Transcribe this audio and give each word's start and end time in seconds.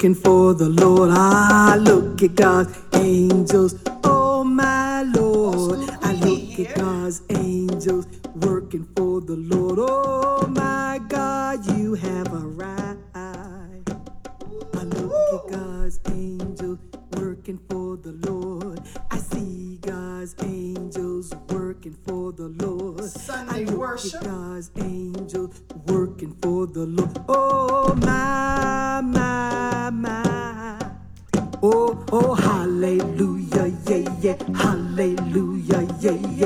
working 0.00 0.14
for 0.14 0.54
the 0.54 0.66
Lord. 0.66 1.10
I 1.12 1.76
look 1.76 2.22
at 2.22 2.34
God's 2.34 2.72
angels. 2.94 3.74
Oh 4.02 4.42
my 4.42 5.02
Lord. 5.02 5.90
I 6.00 6.14
look 6.14 6.58
at 6.58 6.74
God's 6.74 7.20
angels 7.28 8.06
working 8.36 8.88
for 8.96 9.20
the 9.20 9.36
Lord. 9.36 9.78
Oh 9.78 10.46
my 10.46 11.02
God, 11.06 11.66
you 11.76 11.92
have 11.96 12.32
arrived. 12.32 12.98
I 13.14 14.82
look 14.84 15.12
at 15.34 15.52
God's 15.52 16.00
angels 16.08 16.78
working 17.18 17.60
for 17.68 17.98
the 17.98 18.12
Lord. 18.26 18.80
I 19.10 19.18
see 19.18 19.76
God's 19.82 20.34
angels 20.42 21.30
working 21.50 21.96
for 22.06 22.32
the 22.32 22.48
Lord. 22.48 23.04
Sunday 23.04 23.54
I 23.54 23.64
look 23.64 23.78
worship. 23.78 24.22
At 24.22 24.24
God's 24.24 24.70
angels 24.80 25.60
working 25.86 26.34
for 26.40 26.66
the 26.66 26.86
Lord. 26.86 27.22
Oh 27.28 27.89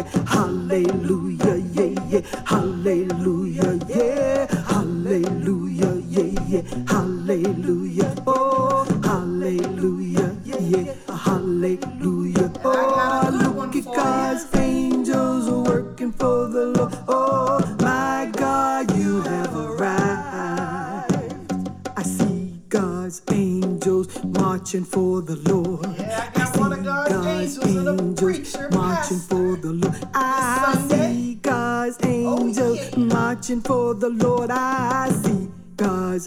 hallelujah, 0.02 1.56
yeah, 1.72 1.94
yeah, 2.08 2.20
hallelujah, 2.46 3.33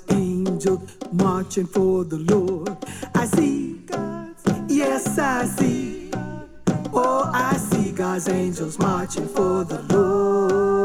God's 0.02 0.14
angels 0.14 0.98
marching 1.12 1.66
for 1.66 2.04
the 2.04 2.18
Lord. 2.18 2.78
I 3.16 3.26
see 3.26 3.74
God's, 3.86 4.44
yes, 4.68 5.18
I 5.18 5.46
see. 5.46 6.12
Oh, 6.94 7.30
I 7.34 7.56
see 7.58 7.92
God's 7.92 8.30
angels 8.30 8.78
marching 8.80 9.28
for 9.28 9.64
the 9.64 9.82
Lord. 9.94 10.77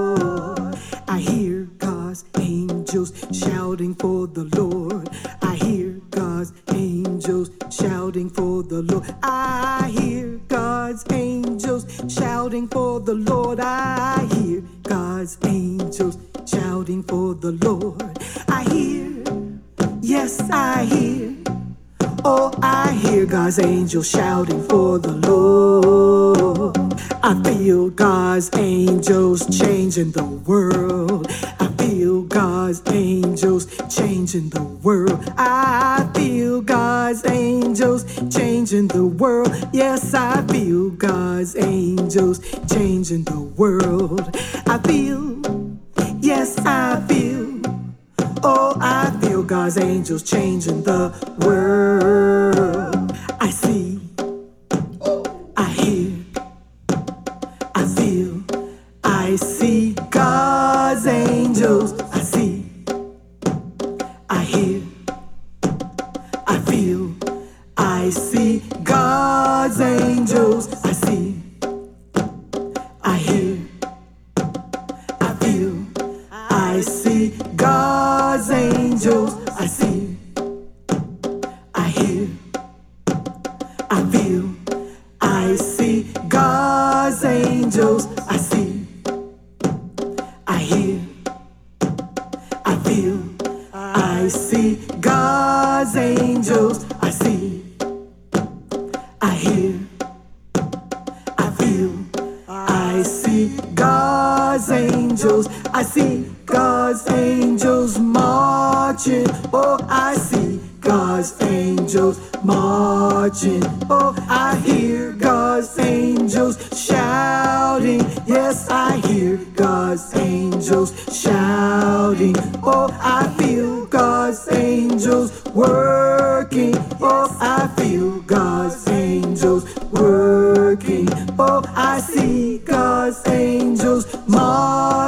God's 23.52 23.66
angels 23.68 24.08
shouting 24.08 24.66
for 24.66 24.98
the 24.98 25.12
Lord. 25.12 26.74
I 27.22 27.38
feel 27.44 27.90
God's 27.90 28.48
angels 28.56 29.44
changing 29.58 30.12
the 30.12 30.24
world. 30.24 30.81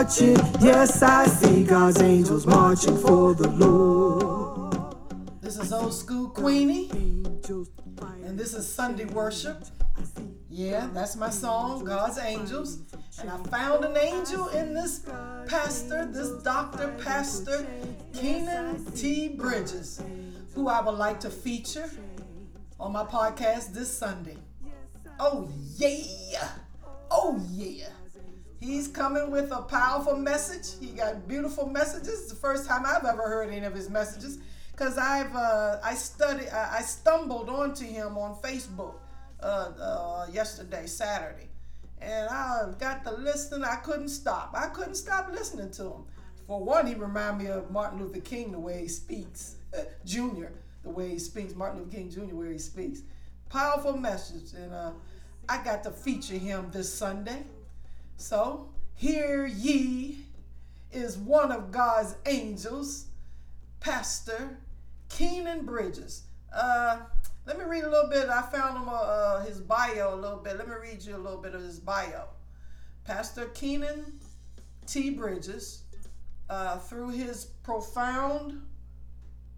Marching. 0.04 0.37
Yes, 0.60 1.03
I 1.03 1.25
see 1.25 1.65
God's 1.65 2.03
angels 2.03 2.44
marching 2.44 2.98
for 2.98 3.32
the 3.32 3.48
Lord. 3.48 4.94
This 5.41 5.59
is 5.59 5.72
old 5.72 5.94
school 5.94 6.28
Queenie, 6.28 6.91
and 6.91 8.38
this 8.38 8.53
is 8.53 8.70
Sunday 8.70 9.06
worship. 9.06 9.65
Yeah, 10.50 10.91
that's 10.92 11.16
my 11.16 11.31
song, 11.31 11.87
God's 11.87 12.19
Angels. 12.19 12.81
And 13.19 13.31
I 13.31 13.38
found 13.44 13.82
an 13.87 13.97
angel 13.97 14.48
in 14.48 14.75
this 14.75 15.06
pastor, 15.47 16.04
this 16.12 16.42
doctor, 16.42 16.94
Pastor 17.03 17.66
Kynan 18.12 18.94
T. 18.94 19.28
Bridges, 19.28 20.03
who 20.54 20.69
I 20.69 20.82
would 20.82 20.98
like 20.98 21.19
to 21.21 21.31
feature 21.31 21.88
on 22.78 22.92
my 22.92 23.04
podcast 23.04 23.72
this 23.72 23.97
Sunday. 23.97 24.36
Oh, 25.19 25.48
yeah! 25.78 26.48
Oh, 27.10 27.42
yeah! 27.50 27.88
He's 28.65 28.89
coming 28.89 29.31
with 29.31 29.53
a 29.53 29.61
powerful 29.61 30.17
message. 30.17 30.81
He 30.81 30.97
got 30.97 31.29
beautiful 31.29 31.69
messages. 31.69 32.09
It's 32.23 32.29
the 32.31 32.35
first 32.35 32.67
time 32.67 32.85
I've 32.87 33.05
ever 33.05 33.29
heard 33.29 33.51
any 33.51 33.67
of 33.67 33.75
his 33.75 33.91
messages 33.91 34.39
because 34.73 34.97
I've 34.97 35.37
uh, 35.37 35.81
I 35.85 35.95
studied 35.95 36.49
I, 36.49 36.79
I 36.79 36.81
stumbled 36.81 37.51
onto 37.51 37.84
him 37.84 38.16
on 38.16 38.37
Facebook 38.37 38.95
uh, 39.43 39.71
uh, 39.78 40.27
yesterday 40.33 40.87
Saturday, 40.87 41.51
and 42.01 42.27
I 42.31 42.72
got 42.78 43.05
to 43.05 43.13
listen. 43.13 43.65
I 43.65 43.77
couldn't 43.77 44.09
stop. 44.09 44.55
I 44.57 44.69
couldn't 44.69 44.95
stop 44.95 45.31
listening 45.31 45.71
to 45.72 45.83
him. 45.83 46.05
For 46.47 46.65
one, 46.65 46.87
he 46.87 46.95
reminded 46.95 47.45
me 47.45 47.51
of 47.51 47.71
Martin 47.71 47.99
Luther 47.99 48.21
King 48.21 48.51
the 48.51 48.59
way 48.59 48.81
he 48.81 48.89
speaks, 48.89 49.57
Jr. 50.07 50.47
The 50.84 50.91
way 50.91 51.10
he 51.10 51.19
speaks, 51.19 51.55
Martin 51.55 51.81
Luther 51.81 51.97
King 51.97 52.10
Jr. 52.10 52.34
where 52.34 52.51
he 52.51 52.59
speaks. 52.59 53.03
Powerful 53.51 53.99
message, 53.99 54.55
and 54.59 54.72
uh, 54.72 54.93
I 55.51 55.63
got 55.63 55.83
to 55.83 55.91
feature 55.91 56.39
him 56.39 56.71
this 56.72 56.91
Sunday. 56.91 57.43
So, 58.16 58.71
hear 58.95 59.47
ye 59.47 60.19
is 60.93 61.19
one 61.19 61.51
of 61.53 61.71
God's 61.71 62.16
angels, 62.27 63.07
Pastor 63.81 64.59
Kynan 65.11 65.65
Bridges. 65.66 66.22
Uh, 66.53 67.01
let 67.47 67.59
me 67.59 67.65
read 67.65 67.84
a 67.84 67.91
little 67.91 68.09
bit. 68.09 68.28
I 68.28 68.43
found 68.43 68.78
him 68.78 68.89
uh, 68.89 68.93
uh, 68.93 69.45
his 69.45 69.61
bio 69.61 70.15
a 70.15 70.16
little 70.16 70.39
bit. 70.39 70.57
Let 70.57 70.69
me 70.69 70.75
read 70.81 71.03
you 71.03 71.16
a 71.16 71.19
little 71.19 71.41
bit 71.41 71.55
of 71.55 71.63
his 71.63 71.78
bio. 71.78 72.25
Pastor 73.05 73.47
Kynan 73.47 74.13
T. 74.87 75.10
Bridges, 75.10 75.83
uh, 76.49 76.78
through 76.78 77.10
his 77.10 77.47
profound, 77.63 78.63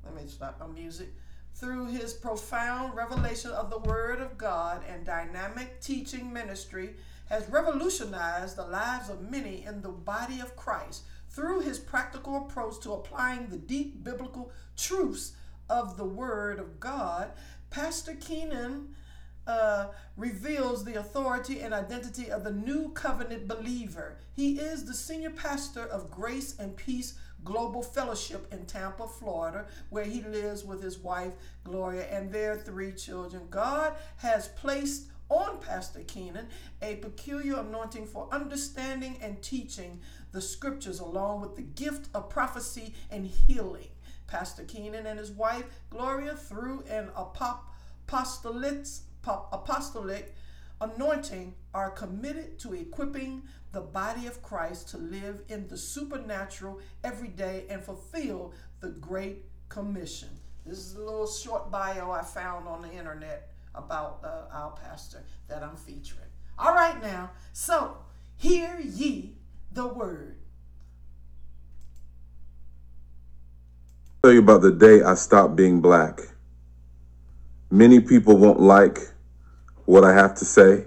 let 0.05 0.15
me 0.15 0.23
stop 0.27 0.59
my 0.61 0.67
music, 0.67 1.09
through 1.55 1.87
his 1.87 2.13
profound 2.13 2.95
revelation 2.95 3.51
of 3.51 3.71
the 3.71 3.79
Word 3.79 4.21
of 4.21 4.37
God 4.37 4.83
and 4.89 5.05
dynamic 5.05 5.81
teaching 5.81 6.33
ministry, 6.33 6.95
has 7.27 7.49
revolutionized 7.49 8.57
the 8.57 8.67
lives 8.67 9.09
of 9.09 9.31
many 9.31 9.65
in 9.65 9.83
the 9.83 9.89
body 9.89 10.41
of 10.41 10.57
Christ 10.57 11.03
through 11.29 11.61
his 11.61 11.79
practical 11.79 12.37
approach 12.37 12.81
to 12.81 12.93
applying 12.93 13.49
the 13.49 13.59
deep 13.59 14.03
biblical 14.03 14.51
truths 14.77 15.33
of 15.69 15.97
the 15.97 16.05
Word 16.05 16.59
of 16.59 16.81
God. 16.81 17.31
Pastor 17.71 18.13
Kynan 18.13 18.87
uh, 19.47 19.89
reveals 20.17 20.85
the 20.85 20.95
authority 20.95 21.61
and 21.61 21.73
identity 21.73 22.31
of 22.31 22.45
the 22.45 22.53
new 22.53 22.91
covenant 22.91 23.47
believer. 23.47 24.17
He 24.33 24.59
is 24.59 24.85
the 24.85 24.95
senior 24.95 25.31
pastor 25.31 25.85
of 25.85 26.11
Grace 26.11 26.59
and 26.59 26.77
Peace 26.77 27.15
Global 27.45 27.83
Fellowship 27.83 28.53
in 28.53 28.67
Tampa, 28.67 29.07
Florida, 29.07 29.67
where 29.91 30.05
he 30.05 30.23
lives 30.23 30.65
with 30.65 30.83
his 30.83 30.99
wife, 30.99 31.33
Gloria, 31.63 32.07
and 32.07 32.33
their 32.33 32.57
three 32.57 32.93
children. 32.93 33.43
God 33.51 33.95
has 34.17 34.49
placed 34.49 35.05
on 35.29 35.59
Pastor 35.59 36.01
Kynan 36.01 36.47
a 36.83 36.97
peculiar 36.97 37.61
anointing 37.61 38.07
for 38.07 38.29
understanding 38.33 39.19
and 39.21 39.43
teaching 39.43 40.01
the 40.33 40.41
scriptures, 40.41 41.01
along 41.01 41.41
with 41.41 41.57
the 41.57 41.63
gift 41.63 42.09
of 42.15 42.29
prophecy 42.29 42.95
and 43.11 43.27
healing. 43.27 43.89
Pastor 44.27 44.65
Kynan 44.65 45.07
and 45.07 45.19
his 45.19 45.31
wife, 45.31 45.65
Gloria, 45.91 46.35
through 46.35 46.85
an 46.91 47.11
apostolic, 48.13 48.85
anointing, 50.81 51.55
are 51.73 51.91
committed 51.91 52.59
to 52.59 52.75
equipping 52.75 53.43
the 53.73 53.81
body 53.81 54.27
of 54.27 54.43
Christ 54.43 54.89
to 54.91 54.99
live 54.99 55.43
in 55.49 55.69
the 55.69 55.77
supernatural 55.77 56.81
every 57.05 57.29
day 57.29 57.67
and 57.69 57.83
fulfill 57.83 58.53
the 58.81 58.89
Great 58.89 59.45
Commission. 59.69 60.31
This 60.65 60.79
is 60.79 60.95
a 60.95 61.01
little 61.01 61.27
short 61.27 61.71
bio 61.71 62.11
I 62.11 62.23
found 62.23 62.67
on 62.67 62.83
the 62.83 62.93
internet 62.93 63.53
about 63.77 64.21
uh, 64.25 64.53
our 64.53 64.71
pastor 64.73 65.25
that 65.49 65.63
I'm 65.63 65.77
featuring. 65.77 66.29
All 66.59 66.75
right, 66.75 67.01
now, 67.03 67.31
so 67.53 67.99
hear 68.37 68.81
ye 68.81 69.37
the 69.73 69.87
word. 69.87 70.37
tell 74.27 74.33
you 74.33 74.41
about 74.41 74.61
the 74.61 74.73
day 74.73 75.05
I 75.05 75.15
stopped 75.15 75.55
being 75.55 75.81
black. 75.81 76.19
Many 77.71 78.01
people 78.01 78.37
won't 78.37 78.59
like 78.59 78.99
what 79.85 80.05
I 80.05 80.13
have 80.15 80.35
to 80.39 80.45
say, 80.45 80.85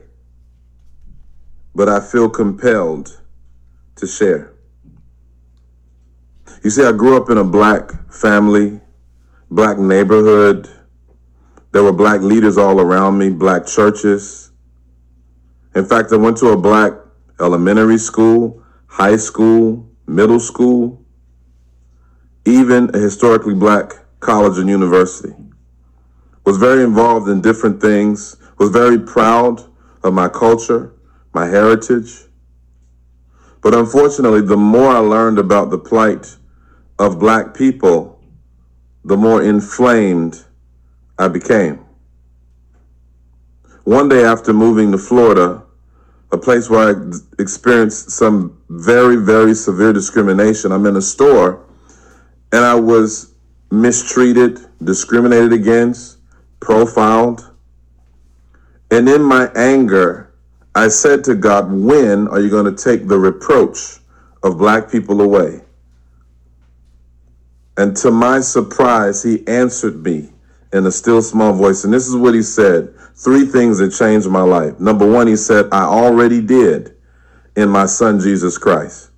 but 1.73 1.87
I 1.87 2.01
feel 2.01 2.29
compelled 2.29 3.21
to 3.95 4.07
share. 4.07 4.51
You 6.65 6.69
see, 6.69 6.83
I 6.83 6.91
grew 6.91 7.15
up 7.15 7.29
in 7.29 7.37
a 7.37 7.45
black 7.45 8.11
family, 8.11 8.81
black 9.49 9.77
neighborhood. 9.77 10.69
There 11.71 11.83
were 11.83 11.93
black 11.93 12.21
leaders 12.21 12.57
all 12.57 12.79
around 12.79 13.17
me, 13.17 13.29
black 13.29 13.67
churches. 13.67 14.51
In 15.75 15.85
fact, 15.85 16.11
I 16.11 16.15
went 16.15 16.37
to 16.37 16.47
a 16.47 16.57
black 16.57 16.93
elementary 17.39 17.99
school, 17.99 18.63
high 18.87 19.17
school, 19.17 19.87
middle 20.07 20.39
school, 20.39 21.05
even 22.45 22.89
a 22.95 22.97
historically 22.97 23.53
black 23.53 23.93
college 24.19 24.57
and 24.57 24.67
university. 24.67 25.33
Was 26.45 26.57
very 26.57 26.83
involved 26.83 27.29
in 27.29 27.41
different 27.41 27.79
things, 27.79 28.35
was 28.57 28.71
very 28.71 28.97
proud 28.97 29.63
of 30.03 30.13
my 30.13 30.27
culture, 30.27 30.93
my 31.33 31.45
heritage. 31.45 32.25
But 33.61 33.75
unfortunately, 33.75 34.41
the 34.41 34.57
more 34.57 34.89
I 34.89 34.99
learned 34.99 35.37
about 35.37 35.69
the 35.69 35.77
plight 35.77 36.35
of 36.97 37.19
black 37.19 37.53
people, 37.53 38.19
the 39.03 39.17
more 39.17 39.43
inflamed 39.43 40.45
I 41.19 41.27
became. 41.27 41.85
One 43.83 44.07
day 44.07 44.23
after 44.23 44.53
moving 44.53 44.91
to 44.93 44.97
Florida, 44.97 45.63
a 46.31 46.37
place 46.37 46.69
where 46.69 46.95
I 46.95 47.11
experienced 47.39 48.11
some 48.11 48.57
very, 48.69 49.17
very 49.17 49.53
severe 49.53 49.91
discrimination, 49.91 50.71
I'm 50.71 50.85
in 50.85 50.95
a 50.95 51.01
store 51.01 51.65
and 52.53 52.63
I 52.63 52.75
was 52.75 53.33
mistreated, 53.69 54.59
discriminated 54.83 55.51
against, 55.51 56.19
profiled. 56.61 57.51
And 58.89 59.09
in 59.09 59.21
my 59.21 59.51
anger, 59.55 60.33
I 60.73 60.87
said 60.87 61.25
to 61.25 61.35
God, 61.35 61.69
When 61.69 62.29
are 62.29 62.39
you 62.39 62.49
going 62.49 62.73
to 62.73 62.83
take 62.83 63.07
the 63.07 63.19
reproach 63.19 63.99
of 64.41 64.57
black 64.57 64.89
people 64.89 65.19
away? 65.19 65.61
And 67.75 67.95
to 67.97 68.09
my 68.09 68.39
surprise, 68.39 69.21
he 69.21 69.45
answered 69.47 70.03
me 70.03 70.31
in 70.73 70.85
a 70.85 70.91
still 70.91 71.21
small 71.21 71.53
voice. 71.53 71.83
And 71.83 71.93
this 71.93 72.07
is 72.07 72.15
what 72.15 72.33
he 72.33 72.41
said 72.41 72.93
three 73.15 73.45
things 73.45 73.79
that 73.79 73.89
changed 73.91 74.27
my 74.29 74.41
life. 74.41 74.79
Number 74.79 75.09
one, 75.09 75.27
he 75.27 75.35
said, 75.35 75.65
I 75.71 75.83
already 75.83 76.41
did 76.41 76.95
in 77.55 77.69
my 77.69 77.85
son 77.85 78.19
Jesus 78.19 78.57
Christ. 78.57 79.11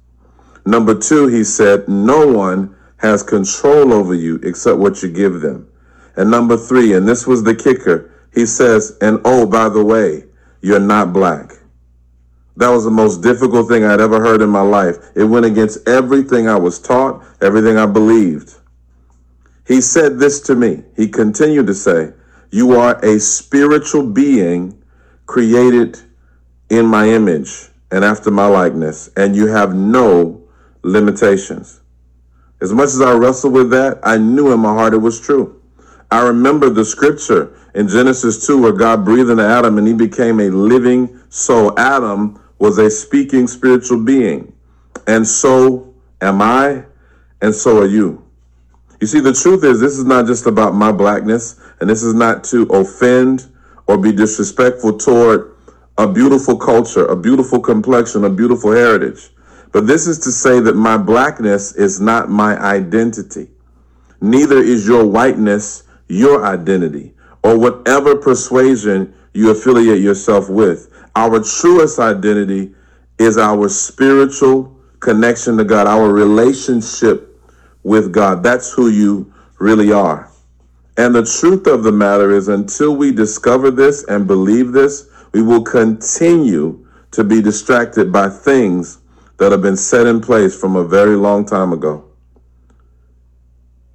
Number 0.65 0.95
two, 0.95 1.27
he 1.27 1.43
said, 1.43 1.87
No 1.87 2.27
one 2.27 2.75
has 2.97 3.23
control 3.23 3.93
over 3.93 4.13
you 4.13 4.35
except 4.43 4.77
what 4.77 5.01
you 5.01 5.09
give 5.09 5.41
them. 5.41 5.67
And 6.15 6.29
number 6.29 6.57
three, 6.57 6.93
and 6.93 7.07
this 7.07 7.25
was 7.25 7.43
the 7.43 7.55
kicker, 7.55 8.11
he 8.33 8.45
says, 8.45 8.97
and 9.01 9.19
oh, 9.25 9.45
by 9.45 9.69
the 9.69 9.83
way, 9.83 10.25
you're 10.61 10.79
not 10.79 11.13
black. 11.13 11.53
That 12.57 12.69
was 12.69 12.83
the 12.83 12.91
most 12.91 13.21
difficult 13.21 13.67
thing 13.69 13.83
I'd 13.83 14.01
ever 14.01 14.19
heard 14.19 14.41
in 14.41 14.49
my 14.49 14.61
life. 14.61 14.97
It 15.15 15.23
went 15.23 15.45
against 15.45 15.87
everything 15.87 16.47
I 16.47 16.57
was 16.57 16.79
taught, 16.79 17.23
everything 17.41 17.77
I 17.77 17.85
believed. 17.85 18.53
He 19.71 19.79
said 19.79 20.19
this 20.19 20.41
to 20.41 20.55
me. 20.55 20.83
He 20.97 21.07
continued 21.07 21.67
to 21.67 21.73
say, 21.73 22.11
You 22.51 22.77
are 22.77 22.99
a 23.05 23.17
spiritual 23.21 24.05
being 24.05 24.83
created 25.27 25.97
in 26.69 26.85
my 26.85 27.07
image 27.07 27.69
and 27.89 28.03
after 28.03 28.31
my 28.31 28.47
likeness, 28.47 29.09
and 29.15 29.33
you 29.33 29.47
have 29.47 29.73
no 29.73 30.43
limitations. 30.83 31.79
As 32.59 32.73
much 32.73 32.87
as 32.87 32.99
I 32.99 33.13
wrestled 33.13 33.53
with 33.53 33.69
that, 33.69 33.99
I 34.03 34.17
knew 34.17 34.51
in 34.51 34.59
my 34.59 34.73
heart 34.73 34.93
it 34.93 34.97
was 34.97 35.21
true. 35.21 35.61
I 36.11 36.21
remember 36.23 36.69
the 36.69 36.83
scripture 36.83 37.57
in 37.73 37.87
Genesis 37.87 38.45
2 38.45 38.61
where 38.61 38.73
God 38.73 39.05
breathed 39.05 39.29
into 39.29 39.47
Adam 39.47 39.77
and 39.77 39.87
he 39.87 39.93
became 39.93 40.41
a 40.41 40.49
living 40.49 41.17
soul. 41.29 41.79
Adam 41.79 42.43
was 42.59 42.77
a 42.77 42.89
speaking 42.89 43.47
spiritual 43.47 44.03
being. 44.03 44.51
And 45.07 45.25
so 45.25 45.93
am 46.19 46.41
I, 46.41 46.83
and 47.41 47.55
so 47.55 47.77
are 47.77 47.87
you. 47.87 48.21
You 49.01 49.07
see, 49.07 49.19
the 49.19 49.33
truth 49.33 49.63
is, 49.63 49.79
this 49.79 49.97
is 49.97 50.05
not 50.05 50.27
just 50.27 50.45
about 50.45 50.75
my 50.75 50.91
blackness, 50.91 51.59
and 51.79 51.89
this 51.89 52.03
is 52.03 52.13
not 52.13 52.43
to 52.45 52.63
offend 52.67 53.51
or 53.87 53.97
be 53.97 54.11
disrespectful 54.11 54.99
toward 54.99 55.55
a 55.97 56.07
beautiful 56.07 56.55
culture, 56.55 57.07
a 57.07 57.15
beautiful 57.15 57.59
complexion, 57.59 58.25
a 58.25 58.29
beautiful 58.29 58.71
heritage. 58.71 59.31
But 59.71 59.87
this 59.87 60.05
is 60.05 60.19
to 60.19 60.31
say 60.31 60.59
that 60.59 60.75
my 60.75 60.97
blackness 60.97 61.73
is 61.73 61.99
not 61.99 62.29
my 62.29 62.55
identity. 62.59 63.49
Neither 64.21 64.57
is 64.57 64.87
your 64.87 65.05
whiteness 65.05 65.83
your 66.11 66.45
identity 66.45 67.13
or 67.43 67.57
whatever 67.57 68.15
persuasion 68.15 69.13
you 69.33 69.49
affiliate 69.49 70.01
yourself 70.01 70.49
with. 70.49 70.89
Our 71.15 71.41
truest 71.41 71.99
identity 71.99 72.75
is 73.17 73.37
our 73.37 73.69
spiritual 73.69 74.77
connection 74.99 75.57
to 75.57 75.63
God, 75.63 75.87
our 75.87 76.11
relationship 76.11 77.30
with 77.83 78.11
God. 78.11 78.43
That's 78.43 78.71
who 78.71 78.89
you 78.89 79.33
really 79.59 79.91
are. 79.91 80.29
And 80.97 81.15
the 81.15 81.25
truth 81.25 81.67
of 81.67 81.83
the 81.83 81.91
matter 81.91 82.31
is, 82.31 82.47
until 82.47 82.95
we 82.95 83.11
discover 83.11 83.71
this 83.71 84.03
and 84.05 84.27
believe 84.27 84.71
this, 84.71 85.09
we 85.33 85.41
will 85.41 85.63
continue 85.63 86.85
to 87.11 87.23
be 87.23 87.41
distracted 87.41 88.11
by 88.11 88.29
things 88.29 88.99
that 89.37 89.51
have 89.51 89.61
been 89.61 89.77
set 89.77 90.05
in 90.05 90.21
place 90.21 90.59
from 90.59 90.75
a 90.75 90.83
very 90.83 91.15
long 91.15 91.45
time 91.45 91.73
ago. 91.73 92.05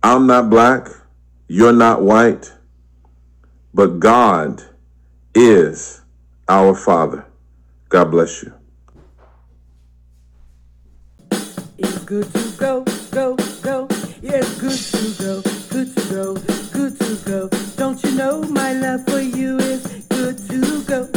I'm 0.03 0.27
not 0.27 0.51
black, 0.51 0.89
you're 1.49 1.73
not 1.73 2.03
white, 2.03 2.53
but 3.75 4.01
God 4.01 4.63
is 5.35 6.01
our 6.49 6.75
Father. 6.75 7.27
God 7.89 8.11
bless 8.11 8.43
you. 8.43 8.53
It's 11.79 11.99
good 12.05 12.33
to 12.33 12.53
go, 12.57 12.85
go, 13.17 13.35
go. 13.63 13.89
Yeah, 14.21 14.43
it's 14.45 14.61
good 14.61 14.77
to 14.93 15.23
go, 15.25 15.43
good 15.71 15.97
to 15.97 16.03
go, 16.11 16.35
good 16.75 16.99
to 17.01 17.17
go. 17.25 17.49
Don't 17.77 18.03
you 18.05 18.11
know 18.13 18.43
my 18.43 18.75
love 18.75 19.07
for 19.07 19.21
you 19.21 19.57
is 19.59 19.83
good 20.11 20.37
to 20.51 20.83
go? 20.85 21.09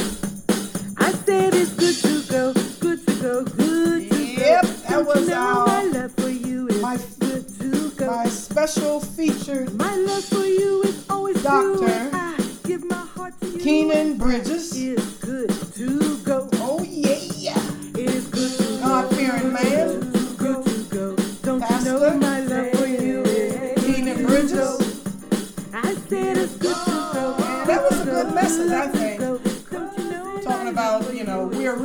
I 0.98 1.12
said 1.26 1.54
it's 1.54 1.74
good 1.74 1.96
to 2.08 2.32
go, 2.32 2.54
good 2.80 3.06
to 3.06 3.14
go, 3.22 3.44
good 3.44 4.10
to 4.12 4.24
Yep, 4.24 4.62
go. 4.62 4.68
that 4.70 4.90
Don't 4.90 5.08
was 5.08 5.20
you 5.28 5.28
know 5.36 5.36
our- 5.36 5.68
my 5.68 5.84
love 5.84 6.12
for 6.14 6.30
you 6.30 6.68
is 6.70 6.82
my- 6.82 6.98
good 7.20 7.46
to 7.60 7.90
go. 7.98 8.06
My 8.08 8.30
special 8.30 9.02
featured 9.02 9.74
My 9.78 9.94
love 9.98 10.24
for 10.24 10.46
you 10.46 10.84
is 10.84 11.04
always 11.10 11.44
Doctor 11.44 11.80
true. 11.80 12.10
I 12.14 12.38
give 12.64 12.86
my 12.86 12.96
heart 13.16 13.34
to 13.42 13.48
you. 13.48 13.58
Kynan 13.60 14.18
Bridges. 14.18 14.72
It's 14.74 15.14
good 15.20 15.50
to 15.76 16.18
go. 16.24 16.48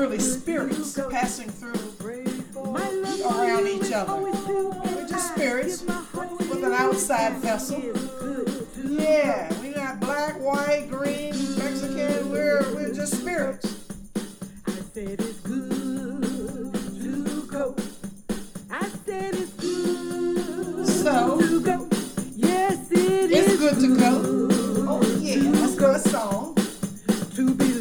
Really 0.04 0.18
spirits 0.18 1.00
passing 1.10 1.48
through 1.48 1.72
around 3.24 3.66
each 3.66 3.90
other. 3.90 4.14
We're 4.16 5.08
just 5.08 5.32
spirits 5.32 5.80
with 5.80 6.62
an 6.62 6.74
outside 6.74 7.32
vessel. 7.36 7.80
Yeah, 8.84 9.50
we're 9.62 9.74
not 9.74 10.00
black, 10.00 10.38
white, 10.40 10.88
green, 10.90 11.32
Mexican. 11.56 12.30
We're 12.30 12.74
we're 12.74 12.92
just 12.92 13.14
spirits. 13.18 13.86
I 14.66 14.72
said 14.92 15.20
it's 15.20 15.40
good 15.40 16.22
to 17.00 17.46
go. 17.50 17.74
I 18.70 18.86
said 19.06 19.34
it's 19.34 19.52
good 19.52 20.86
So 20.86 21.40
to 21.40 21.60
go. 21.62 21.88
Yes, 22.36 22.92
it 22.92 23.32
it's 23.32 23.52
is 23.52 23.58
good 23.58 23.80
to 23.80 23.96
go. 23.98 24.20
Oh 24.86 25.18
yeah, 25.18 25.50
that's 25.50 25.74
a 25.74 25.78
good 25.78 26.00
song. 26.02 26.54
to 27.36 27.54
be 27.54 27.73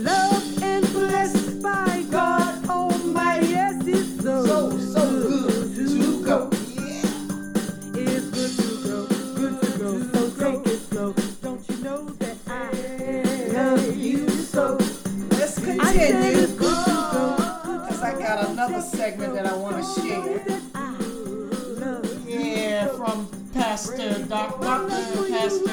Pastor 23.73 24.23
Doc, 24.25 24.61
Doctor 24.61 24.87
Pastor 25.29 25.65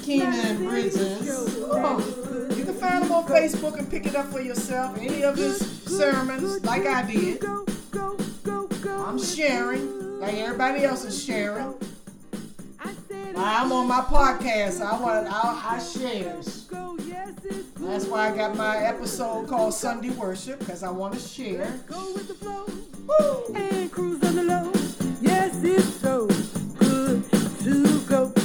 Kynan 0.00 0.66
Bridges. 0.66 1.28
Oh, 1.70 2.48
you 2.56 2.64
can 2.64 2.72
find 2.72 3.04
him 3.04 3.12
on 3.12 3.26
Facebook 3.26 3.78
and 3.78 3.90
pick 3.90 4.06
it 4.06 4.16
up 4.16 4.32
for 4.32 4.40
yourself. 4.40 4.96
Any 4.96 5.22
of 5.22 5.36
his 5.36 5.58
sermons, 5.82 6.64
like 6.64 6.86
I 6.86 7.02
did. 7.02 7.44
I'm 7.44 9.18
sharing, 9.18 10.18
like 10.18 10.32
everybody 10.36 10.84
else 10.84 11.04
is 11.04 11.22
sharing. 11.22 11.74
I'm 13.36 13.70
on 13.70 13.86
my 13.86 14.00
podcast. 14.00 14.80
I 14.80 14.98
want 14.98 15.26
I, 15.28 15.74
I 15.74 15.78
shares. 15.78 16.70
That's 17.76 18.06
why 18.06 18.30
I 18.30 18.34
got 18.34 18.56
my 18.56 18.78
episode 18.78 19.46
called 19.46 19.74
Sunday 19.74 20.08
Worship 20.08 20.58
because 20.60 20.82
I 20.82 20.90
want 20.90 21.12
to 21.12 21.20
share. 21.20 21.80
Go 21.86 22.14
with 22.14 22.28
the 22.28 22.34
flow 22.34 22.64
Woo! 23.06 23.54
and 23.54 23.92
cruise 23.92 24.24
on 24.24 24.36
the 24.36 24.42
low. 24.44 24.71
Go. 28.12 28.41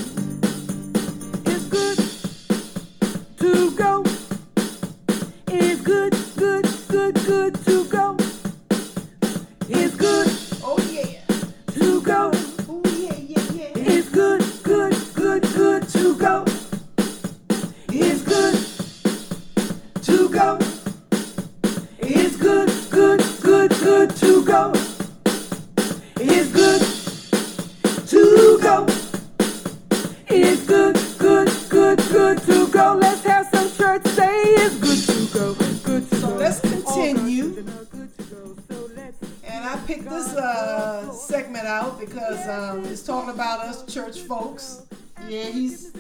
Picked 39.88 40.10
this 40.10 40.36
uh, 40.36 41.10
segment 41.14 41.66
out 41.66 41.98
because 41.98 42.46
um, 42.50 42.84
it's 42.86 43.04
talking 43.04 43.34
about 43.34 43.62
us 43.62 43.86
church 43.92 44.20
folks. 44.20 44.86
Yeah, 45.30 45.46
he's 45.46 45.94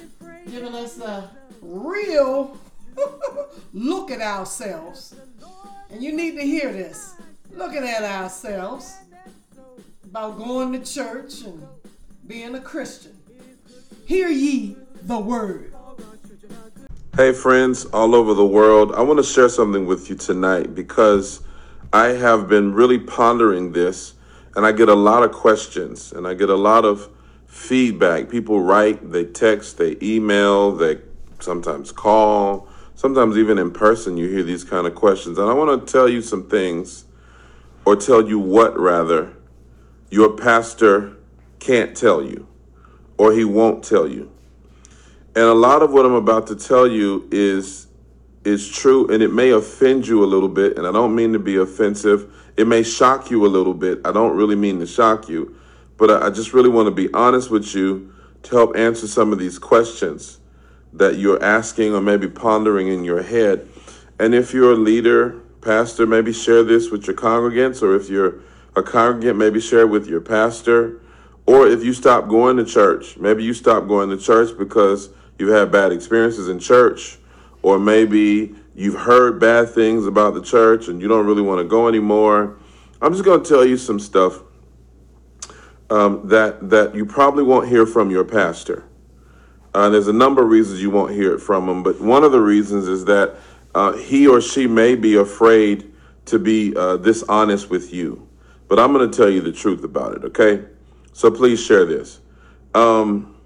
giving 0.51 0.75
us 0.75 1.00
a 1.00 1.29
real 1.62 2.58
look 3.74 4.12
at 4.12 4.20
ourselves. 4.20 5.15
And 5.89 6.03
you 6.03 6.13
need 6.13 6.36
to 6.36 6.41
hear 6.41 6.74
this. 6.74 7.15
Looking 7.53 7.88
at 7.88 8.03
ourselves 8.03 8.98
about 10.03 10.38
going 10.38 10.74
to 10.74 10.79
church 10.94 11.44
and 11.44 11.65
being 12.27 12.56
a 12.56 12.62
Christian. 12.62 13.17
Hear 14.06 14.27
ye 14.27 14.75
the 15.03 15.17
word. 15.17 15.74
Hey, 17.15 17.32
friends 17.32 17.86
all 17.86 18.13
over 18.13 18.34
the 18.34 18.46
world. 18.46 18.91
I 18.96 19.01
want 19.01 19.17
to 19.20 19.24
share 19.24 19.48
something 19.48 19.86
with 19.86 20.10
you 20.10 20.15
tonight 20.17 20.75
because 20.75 21.41
I 21.94 22.08
have 22.10 22.48
been 22.48 22.74
really 22.74 23.00
pondering 23.00 23.72
this 23.72 24.13
and 24.56 24.65
I 24.65 24.72
get 24.72 24.89
a 24.89 24.96
lot 24.96 25.24
of 25.24 25.32
questions 25.32 26.12
and 26.12 26.27
I 26.27 26.34
get 26.34 26.50
a 26.50 26.56
lot 26.56 26.84
of 26.84 27.10
feedback. 27.46 28.29
People 28.29 28.62
write, 28.62 29.12
they 29.12 29.24
text, 29.24 29.77
they 29.77 29.96
email, 30.01 30.72
they 30.72 30.98
sometimes 31.39 31.91
call, 31.91 32.67
sometimes 32.96 33.38
even 33.38 33.58
in 33.58 33.72
person, 33.72 34.17
you 34.17 34.27
hear 34.27 34.44
these 34.44 34.63
kind 34.63 34.86
of 34.86 34.96
questions. 34.96 35.38
And 35.38 35.50
I 35.50 35.53
want 35.53 35.86
to 35.86 35.91
tell 35.91 36.10
you 36.10 36.22
some 36.22 36.50
things, 36.50 37.06
or 37.86 37.96
tell 37.96 38.27
you 38.27 38.38
what 38.38 38.77
rather, 38.77 39.34
your 40.10 40.36
pastor 40.36 41.15
can't 41.60 41.96
tell 41.96 42.22
you, 42.22 42.48
or 43.17 43.32
he 43.32 43.46
won't 43.46 43.84
tell 43.84 44.08
you. 44.08 44.32
And 45.36 45.46
a 45.46 45.53
lot 45.53 45.82
of 45.82 45.91
what 45.91 46.06
I'm 46.06 46.13
about 46.13 46.48
to 46.48 46.56
tell 46.56 46.88
you 46.88 47.27
is 47.32 47.87
is 48.47 48.67
true 48.67 49.07
and 49.13 49.21
it 49.21 49.33
may 49.33 49.51
offend 49.51 50.07
you 50.07 50.23
a 50.23 50.25
little 50.25 50.49
bit 50.49 50.77
and 50.77 50.87
I 50.87 50.91
don't 50.91 51.13
mean 51.13 51.33
to 51.33 51.39
be 51.39 51.57
offensive. 51.57 52.33
It 52.55 52.65
may 52.65 52.81
shock 52.81 53.29
you 53.29 53.45
a 53.45 53.47
little 53.47 53.73
bit. 53.73 53.99
I 54.05 54.11
don't 54.11 54.35
really 54.35 54.55
mean 54.55 54.79
to 54.79 54.87
shock 54.87 55.27
you, 55.27 55.55
but 55.97 56.23
I, 56.23 56.29
just 56.29 56.53
really 56.53 56.69
want 56.69 56.87
to 56.87 56.91
be 56.91 57.13
honest 57.13 57.51
with 57.51 57.75
you 57.75 58.13
to 58.43 58.55
help 58.55 58.77
answer 58.77 59.05
some 59.05 59.33
of 59.33 59.39
these 59.39 59.59
questions 59.59 60.39
that 60.93 61.17
you're 61.17 61.43
asking 61.43 61.93
or 61.93 62.01
maybe 62.01 62.27
pondering 62.27 62.87
in 62.87 63.03
your 63.03 63.21
head. 63.21 63.67
And 64.19 64.33
if 64.33 64.53
you're 64.53 64.71
a 64.71 64.77
leader, 64.77 65.41
pastor, 65.61 66.07
maybe 66.07 66.31
share 66.31 66.63
this 66.63 66.89
with 66.89 67.05
your 67.05 67.15
congregants, 67.15 67.83
or 67.83 67.95
if 67.95 68.09
you're 68.09 68.39
a 68.75 68.81
congregant, 68.81 69.37
maybe 69.37 69.59
share 69.59 69.81
it 69.81 69.89
with 69.89 70.07
your 70.07 70.21
pastor. 70.21 71.01
Or 71.45 71.67
if 71.67 71.83
you 71.83 71.93
stop 71.93 72.27
going 72.27 72.57
to 72.57 72.65
church, 72.65 73.17
maybe 73.17 73.43
you 73.43 73.53
stop 73.53 73.87
going 73.87 74.09
to 74.09 74.17
church 74.17 74.57
because 74.57 75.09
you've 75.37 75.53
had 75.53 75.71
bad 75.71 75.91
experiences 75.91 76.47
in 76.49 76.59
church, 76.59 77.17
or 77.67 77.77
maybe 77.77 78.55
you've 78.75 78.95
heard 78.95 79.41
bad 79.41 79.69
things 79.69 80.07
about 80.07 80.33
the 80.33 80.41
church 80.41 80.88
and 80.88 81.01
you 81.01 81.07
don't 81.09 81.25
really 81.25 81.41
want 81.41 81.59
to 81.59 81.65
go 81.65 81.89
anymore. 81.89 82.57
I'm 83.01 83.12
just 83.12 83.25
going 83.25 83.43
to 83.43 83.50
tell 83.50 83.65
you 83.65 83.75
some 83.75 84.00
stuff 84.00 84.39
um, 85.89 86.29
that 86.29 86.69
that 86.69 86.95
you 86.95 87.05
probably 87.05 87.43
won't 87.43 87.67
hear 87.67 87.86
from 87.86 88.09
your 88.09 88.24
pastor. 88.24 88.86
Uh, 89.74 89.89
there's 89.89 90.07
a 90.07 90.13
number 90.13 90.43
of 90.43 90.50
reasons 90.50 90.81
you 90.81 90.89
won't 90.89 91.12
hear 91.12 91.36
it 91.36 91.39
from 91.39 91.67
him, 91.67 91.83
but 91.83 92.00
one 92.00 92.24
of 92.24 92.31
the 92.31 92.39
reasons 92.39 92.88
is 92.88 93.03
that 93.03 93.36
uh, 93.75 93.91
he 93.97 94.27
or 94.27 94.39
she 94.39 94.65
may 94.65 94.95
be 94.95 95.17
afraid 95.17 95.91
to 96.24 96.39
be 96.39 96.74
uh, 96.77 96.95
dishonest 96.95 97.69
with 97.69 97.93
you. 97.93 98.29
But 98.69 98.79
I'm 98.79 98.93
going 98.93 99.12
to 99.12 99.15
tell 99.15 99.29
you 99.29 99.41
the 99.41 99.51
truth 99.51 99.83
about 99.83 100.15
it, 100.15 100.24
okay? 100.24 100.63
So 101.12 101.29
please 101.29 101.62
share 101.62 101.83
this. 101.83 102.21
Um, 102.74 103.37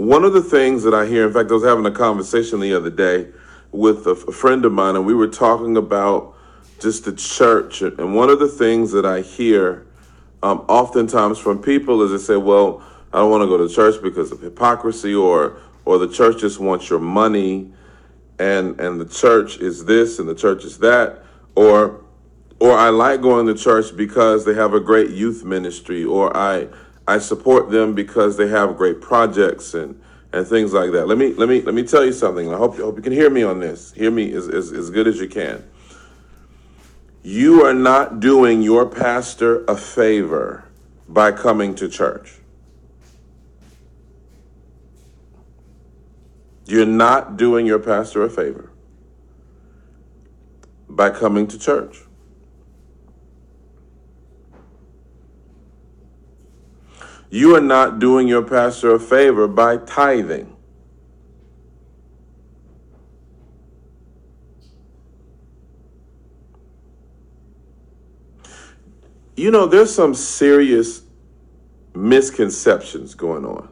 one 0.00 0.24
of 0.24 0.32
the 0.32 0.42
things 0.42 0.82
that 0.84 0.94
I 0.94 1.04
hear, 1.04 1.26
in 1.26 1.32
fact, 1.32 1.50
I 1.50 1.54
was 1.54 1.62
having 1.62 1.84
a 1.84 1.90
conversation 1.90 2.58
the 2.58 2.74
other 2.74 2.88
day 2.88 3.28
with 3.70 4.06
a, 4.06 4.14
friend 4.14 4.64
of 4.64 4.72
mine, 4.72 4.96
and 4.96 5.04
we 5.04 5.14
were 5.14 5.28
talking 5.28 5.76
about 5.76 6.34
just 6.80 7.04
the 7.04 7.12
church. 7.12 7.82
And 7.82 8.14
one 8.14 8.30
of 8.30 8.38
the 8.38 8.48
things 8.48 8.92
that 8.92 9.04
I 9.04 9.20
hear 9.20 9.86
um, 10.42 10.60
oftentimes 10.68 11.38
from 11.38 11.60
people 11.60 12.00
is 12.02 12.12
they 12.12 12.34
say, 12.34 12.38
"Well, 12.38 12.82
I 13.12 13.18
don't 13.18 13.30
want 13.30 13.42
to 13.42 13.46
go 13.46 13.58
to 13.58 13.72
church 13.72 14.02
because 14.02 14.32
of 14.32 14.40
hypocrisy, 14.40 15.14
or 15.14 15.58
or 15.84 15.98
the 15.98 16.08
church 16.08 16.40
just 16.40 16.60
wants 16.60 16.88
your 16.88 16.98
money, 16.98 17.70
and 18.38 18.80
and 18.80 18.98
the 18.98 19.04
church 19.04 19.58
is 19.58 19.84
this 19.84 20.18
and 20.18 20.26
the 20.26 20.34
church 20.34 20.64
is 20.64 20.78
that, 20.78 21.22
or 21.54 22.02
or 22.58 22.72
I 22.72 22.88
like 22.88 23.20
going 23.20 23.46
to 23.46 23.54
church 23.54 23.94
because 23.94 24.46
they 24.46 24.54
have 24.54 24.72
a 24.72 24.80
great 24.80 25.10
youth 25.10 25.44
ministry, 25.44 26.04
or 26.04 26.34
I 26.34 26.68
I 27.10 27.18
support 27.18 27.70
them 27.70 27.92
because 27.92 28.36
they 28.36 28.46
have 28.46 28.76
great 28.76 29.00
projects 29.00 29.74
and 29.74 30.00
and 30.32 30.46
things 30.46 30.72
like 30.72 30.92
that. 30.92 31.08
Let 31.08 31.18
me 31.18 31.32
let 31.34 31.48
me 31.48 31.60
let 31.60 31.74
me 31.74 31.82
tell 31.82 32.04
you 32.04 32.12
something. 32.12 32.54
I 32.54 32.56
hope 32.56 32.74
I 32.74 32.82
hope 32.82 32.94
you 32.96 33.02
can 33.02 33.12
hear 33.12 33.28
me 33.28 33.42
on 33.42 33.58
this. 33.58 33.92
Hear 33.92 34.12
me 34.12 34.32
as, 34.32 34.48
as, 34.48 34.70
as 34.70 34.90
good 34.90 35.08
as 35.08 35.18
you 35.18 35.28
can. 35.28 35.68
You 37.24 37.64
are 37.66 37.74
not 37.74 38.20
doing 38.20 38.62
your 38.62 38.86
pastor 38.86 39.64
a 39.64 39.76
favor 39.76 40.64
by 41.08 41.32
coming 41.32 41.74
to 41.74 41.88
church. 41.88 42.36
You're 46.66 46.86
not 46.86 47.36
doing 47.36 47.66
your 47.66 47.80
pastor 47.80 48.22
a 48.22 48.30
favor 48.30 48.70
by 50.88 51.10
coming 51.10 51.48
to 51.48 51.58
church. 51.58 52.02
You 57.30 57.54
are 57.54 57.60
not 57.60 58.00
doing 58.00 58.26
your 58.26 58.42
pastor 58.42 58.92
a 58.92 58.98
favor 58.98 59.46
by 59.46 59.76
tithing. 59.76 60.56
You 69.36 69.50
know, 69.52 69.66
there's 69.66 69.94
some 69.94 70.14
serious 70.14 71.02
misconceptions 71.94 73.14
going 73.14 73.44
on. 73.44 73.68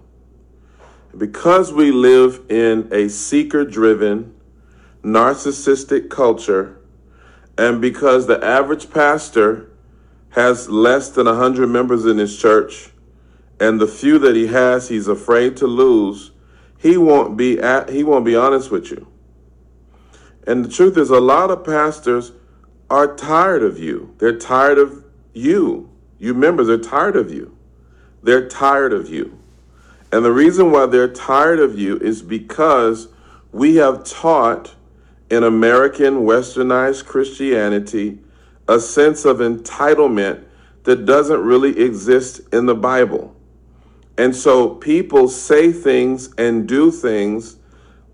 Because 1.16 1.72
we 1.72 1.90
live 1.90 2.40
in 2.48 2.88
a 2.92 3.08
seeker 3.08 3.64
driven, 3.64 4.34
narcissistic 5.02 6.08
culture, 6.08 6.80
and 7.58 7.80
because 7.80 8.28
the 8.28 8.42
average 8.42 8.90
pastor 8.90 9.70
has 10.30 10.68
less 10.68 11.10
than 11.10 11.26
100 11.26 11.66
members 11.66 12.06
in 12.06 12.18
his 12.18 12.38
church, 12.38 12.90
and 13.60 13.80
the 13.80 13.86
few 13.86 14.18
that 14.20 14.36
he 14.36 14.46
has 14.48 14.88
he's 14.88 15.08
afraid 15.08 15.56
to 15.58 15.66
lose, 15.66 16.32
he 16.78 16.96
won't 16.96 17.36
be 17.36 17.58
at, 17.58 17.88
he 17.90 18.04
won't 18.04 18.24
be 18.24 18.36
honest 18.36 18.70
with 18.70 18.90
you. 18.90 19.06
And 20.46 20.64
the 20.64 20.68
truth 20.68 20.96
is 20.96 21.10
a 21.10 21.20
lot 21.20 21.50
of 21.50 21.64
pastors 21.64 22.32
are 22.88 23.14
tired 23.14 23.62
of 23.62 23.78
you. 23.78 24.14
They're 24.18 24.38
tired 24.38 24.78
of 24.78 25.04
you. 25.34 25.90
You 26.18 26.34
members 26.34 26.68
are 26.68 26.78
tired 26.78 27.16
of 27.16 27.32
you. 27.32 27.56
They're 28.22 28.48
tired 28.48 28.92
of 28.92 29.08
you. 29.08 29.38
And 30.10 30.24
the 30.24 30.32
reason 30.32 30.70
why 30.72 30.86
they're 30.86 31.12
tired 31.12 31.58
of 31.58 31.78
you 31.78 31.98
is 31.98 32.22
because 32.22 33.08
we 33.52 33.76
have 33.76 34.04
taught 34.04 34.74
in 35.30 35.44
American 35.44 36.24
westernized 36.24 37.04
Christianity 37.04 38.18
a 38.66 38.80
sense 38.80 39.24
of 39.24 39.38
entitlement 39.38 40.44
that 40.84 41.04
doesn't 41.04 41.40
really 41.40 41.78
exist 41.78 42.40
in 42.52 42.66
the 42.66 42.74
Bible. 42.74 43.34
And 44.18 44.34
so 44.34 44.70
people 44.70 45.28
say 45.28 45.70
things 45.70 46.34
and 46.37 46.66
do 46.66 46.90
things 46.90 47.56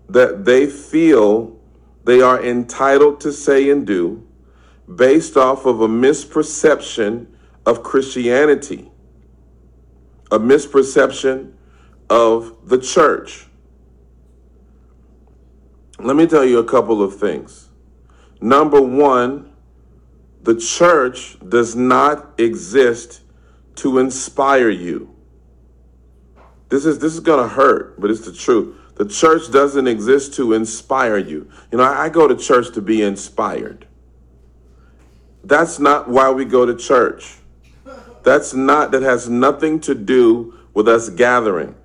that 0.07 0.45
they 0.45 0.67
feel 0.67 1.59
they 2.03 2.21
are 2.21 2.41
entitled 2.45 3.19
to 3.21 3.33
say 3.33 3.71
and 3.71 3.87
do 3.87 4.25
based 4.95 5.35
off 5.35 5.65
of 5.65 5.81
a 5.81 5.87
misperception 5.87 7.25
of 7.65 7.81
Christianity, 7.81 8.91
a 10.31 10.37
misperception 10.37 11.53
of 12.07 12.55
the 12.69 12.77
church. 12.77 13.47
Let 15.97 16.15
me 16.15 16.27
tell 16.27 16.45
you 16.45 16.59
a 16.59 16.63
couple 16.63 17.01
of 17.01 17.19
things. 17.19 17.69
Number 18.39 18.79
one, 18.79 19.53
the 20.43 20.55
church 20.55 21.37
does 21.49 21.75
not 21.75 22.39
exist 22.39 23.21
to 23.77 23.97
inspire 23.97 24.69
you. 24.69 25.14
This 26.75 26.85
is 26.85 26.99
this 26.99 27.13
is 27.13 27.21
gonna 27.21 27.47
hurt, 27.47 28.01
but 28.01 28.11
it's 28.11 28.25
the 28.25 28.33
truth. 28.33 28.75
The 28.95 29.05
church 29.05 29.49
doesn't 29.49 29.87
exist 29.87 30.33
to 30.33 30.51
inspire 30.51 31.17
you. 31.17 31.49
You 31.71 31.77
know, 31.77 31.85
I, 31.85 32.07
I 32.07 32.09
go 32.09 32.27
to 32.27 32.35
church 32.35 32.73
to 32.73 32.81
be 32.81 33.01
inspired. 33.01 33.87
That's 35.45 35.79
not 35.79 36.09
why 36.09 36.31
we 36.31 36.43
go 36.43 36.65
to 36.65 36.75
church. 36.75 37.37
That's 38.23 38.53
not 38.53 38.91
that 38.91 39.03
has 39.03 39.29
nothing 39.29 39.79
to 39.81 39.95
do 39.95 40.53
with 40.73 40.89
us 40.89 41.07
gathering. 41.07 41.75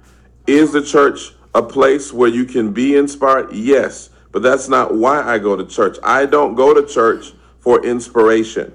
Is 0.48 0.72
the 0.72 0.82
church 0.82 1.34
a 1.54 1.62
place 1.62 2.12
where 2.12 2.28
you 2.28 2.44
can 2.44 2.72
be 2.72 2.96
inspired? 2.96 3.52
Yes, 3.52 4.10
but 4.32 4.42
that's 4.42 4.68
not 4.68 4.96
why 4.96 5.22
I 5.22 5.38
go 5.38 5.54
to 5.54 5.64
church. 5.64 5.98
I 6.02 6.26
don't 6.26 6.56
go 6.56 6.74
to 6.74 6.84
church 6.84 7.32
for 7.60 7.86
inspiration. 7.86 8.74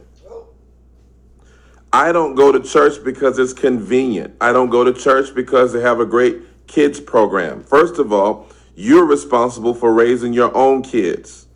I 1.96 2.12
don't 2.12 2.36
go 2.36 2.52
to 2.52 2.60
church 2.60 3.02
because 3.06 3.40
it's 3.40 3.54
convenient. 3.54 4.36
I 4.42 4.52
don't 4.52 4.70
go 4.70 4.84
to 4.84 4.92
church 4.92 5.34
because 5.34 5.72
they 5.72 5.80
have 5.80 6.02
a 6.02 6.06
great 6.06 6.68
kids 6.68 7.00
program. 7.00 7.64
First 7.64 8.00
of 8.00 8.12
all, 8.12 8.50
you're 8.76 9.06
responsible 9.06 9.74
for 9.74 9.94
raising 9.94 10.34
your 10.34 10.54
own 10.54 10.82
kids. 10.82 11.48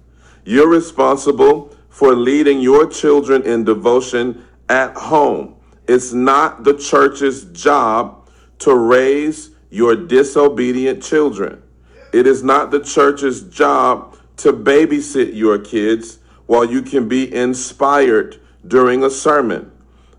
You're 0.45 0.69
responsible 0.69 1.75
for 1.89 2.15
leading 2.15 2.61
your 2.61 2.87
children 2.87 3.43
in 3.43 3.65
devotion 3.65 4.45
at 4.69 4.95
home. 4.95 5.57
It's 5.89 6.13
not 6.13 6.63
the 6.63 6.77
church's 6.77 7.43
job 7.51 8.29
to 8.59 8.73
raise 8.73 9.49
your 9.69 9.93
disobedient 9.93 11.03
children. 11.03 11.61
It 12.13 12.25
is 12.25 12.45
not 12.45 12.71
the 12.71 12.79
church's 12.79 13.43
job 13.49 14.15
to 14.37 14.53
babysit 14.53 15.35
your 15.35 15.59
kids 15.59 16.19
while 16.45 16.63
you 16.63 16.81
can 16.81 17.09
be 17.09 17.35
inspired 17.35 18.39
during 18.65 19.03
a 19.03 19.09
sermon. 19.09 19.73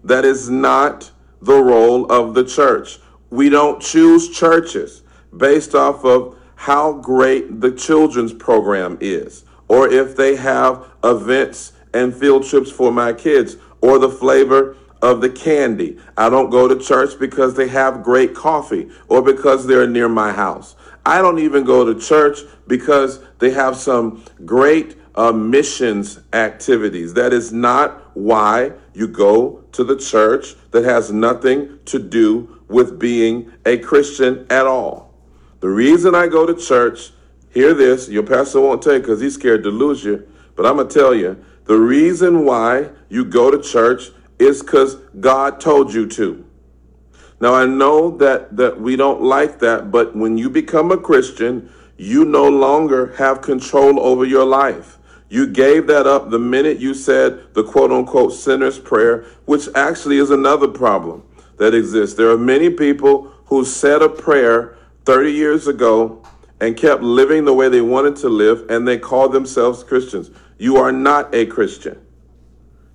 That 0.04 0.24
is 0.24 0.48
not 0.48 1.10
the 1.42 1.62
role 1.62 2.10
of 2.10 2.34
the 2.34 2.44
church. 2.44 2.98
We 3.30 3.48
don't 3.48 3.80
choose 3.80 4.28
churches 4.30 5.02
based 5.36 5.74
off 5.74 6.04
of 6.04 6.36
how 6.56 6.92
great 6.92 7.60
the 7.60 7.72
children's 7.72 8.32
program 8.32 8.98
is, 9.00 9.44
or 9.68 9.88
if 9.88 10.16
they 10.16 10.36
have 10.36 10.84
events 11.02 11.72
and 11.94 12.14
field 12.14 12.44
trips 12.44 12.70
for 12.70 12.92
my 12.92 13.12
kids, 13.12 13.56
or 13.80 13.98
the 13.98 14.08
flavor 14.08 14.76
of 15.02 15.20
the 15.20 15.30
candy. 15.30 15.98
I 16.16 16.28
don't 16.28 16.50
go 16.50 16.68
to 16.68 16.78
church 16.78 17.18
because 17.18 17.54
they 17.54 17.68
have 17.68 18.02
great 18.02 18.34
coffee 18.34 18.90
or 19.08 19.22
because 19.22 19.66
they're 19.66 19.86
near 19.86 20.08
my 20.08 20.32
house. 20.32 20.76
I 21.06 21.22
don't 21.22 21.38
even 21.38 21.64
go 21.64 21.90
to 21.90 21.98
church 21.98 22.40
because 22.66 23.20
they 23.38 23.50
have 23.50 23.76
some 23.76 24.22
great 24.44 24.96
uh, 25.14 25.32
missions 25.32 26.20
activities. 26.32 27.14
That 27.14 27.32
is 27.32 27.52
not 27.52 28.14
why 28.14 28.72
you 28.92 29.08
go 29.08 29.59
to 29.72 29.84
the 29.84 29.96
church 29.96 30.54
that 30.70 30.84
has 30.84 31.12
nothing 31.12 31.78
to 31.86 31.98
do 31.98 32.60
with 32.68 32.98
being 32.98 33.52
a 33.66 33.78
Christian 33.78 34.46
at 34.50 34.66
all. 34.66 35.14
The 35.60 35.68
reason 35.68 36.14
I 36.14 36.26
go 36.26 36.46
to 36.46 36.54
church, 36.54 37.10
hear 37.50 37.74
this, 37.74 38.08
your 38.08 38.22
pastor 38.22 38.60
won't 38.60 38.82
tell 38.82 38.94
you 38.94 39.00
because 39.00 39.20
he's 39.20 39.34
scared 39.34 39.62
to 39.64 39.70
lose 39.70 40.04
you, 40.04 40.26
but 40.56 40.66
I'm 40.66 40.76
going 40.76 40.88
to 40.88 40.94
tell 40.94 41.14
you 41.14 41.44
the 41.64 41.78
reason 41.78 42.44
why 42.44 42.90
you 43.08 43.24
go 43.24 43.50
to 43.50 43.60
church 43.60 44.10
is 44.38 44.62
because 44.62 44.96
God 45.20 45.60
told 45.60 45.92
you 45.92 46.06
to. 46.08 46.44
Now 47.40 47.54
I 47.54 47.64
know 47.64 48.16
that 48.18 48.56
that 48.56 48.80
we 48.80 48.96
don't 48.96 49.22
like 49.22 49.60
that, 49.60 49.90
but 49.90 50.14
when 50.14 50.36
you 50.36 50.50
become 50.50 50.92
a 50.92 50.98
Christian, 50.98 51.70
you 51.96 52.24
no 52.24 52.48
longer 52.48 53.14
have 53.16 53.40
control 53.40 53.98
over 54.00 54.24
your 54.24 54.44
life. 54.44 54.98
You 55.30 55.46
gave 55.46 55.86
that 55.86 56.06
up 56.06 56.28
the 56.28 56.38
minute 56.38 56.78
you 56.78 56.92
said 56.92 57.54
the 57.54 57.64
quote 57.64 57.90
unquote 57.90 58.34
sinner's 58.34 58.78
prayer, 58.78 59.24
which 59.46 59.68
actually 59.74 60.18
is 60.18 60.30
another 60.30 60.68
problem 60.68 61.22
that 61.56 61.74
exists. 61.74 62.16
There 62.16 62.30
are 62.30 62.38
many 62.38 62.68
people 62.68 63.32
who 63.46 63.64
said 63.64 64.02
a 64.02 64.08
prayer 64.08 64.76
30 65.06 65.32
years 65.32 65.66
ago 65.66 66.22
and 66.60 66.76
kept 66.76 67.02
living 67.02 67.46
the 67.46 67.54
way 67.54 67.70
they 67.70 67.80
wanted 67.80 68.16
to 68.16 68.28
live, 68.28 68.68
and 68.68 68.86
they 68.86 68.98
call 68.98 69.30
themselves 69.30 69.82
Christians. 69.82 70.30
You 70.58 70.76
are 70.76 70.92
not 70.92 71.34
a 71.34 71.46
Christian 71.46 71.98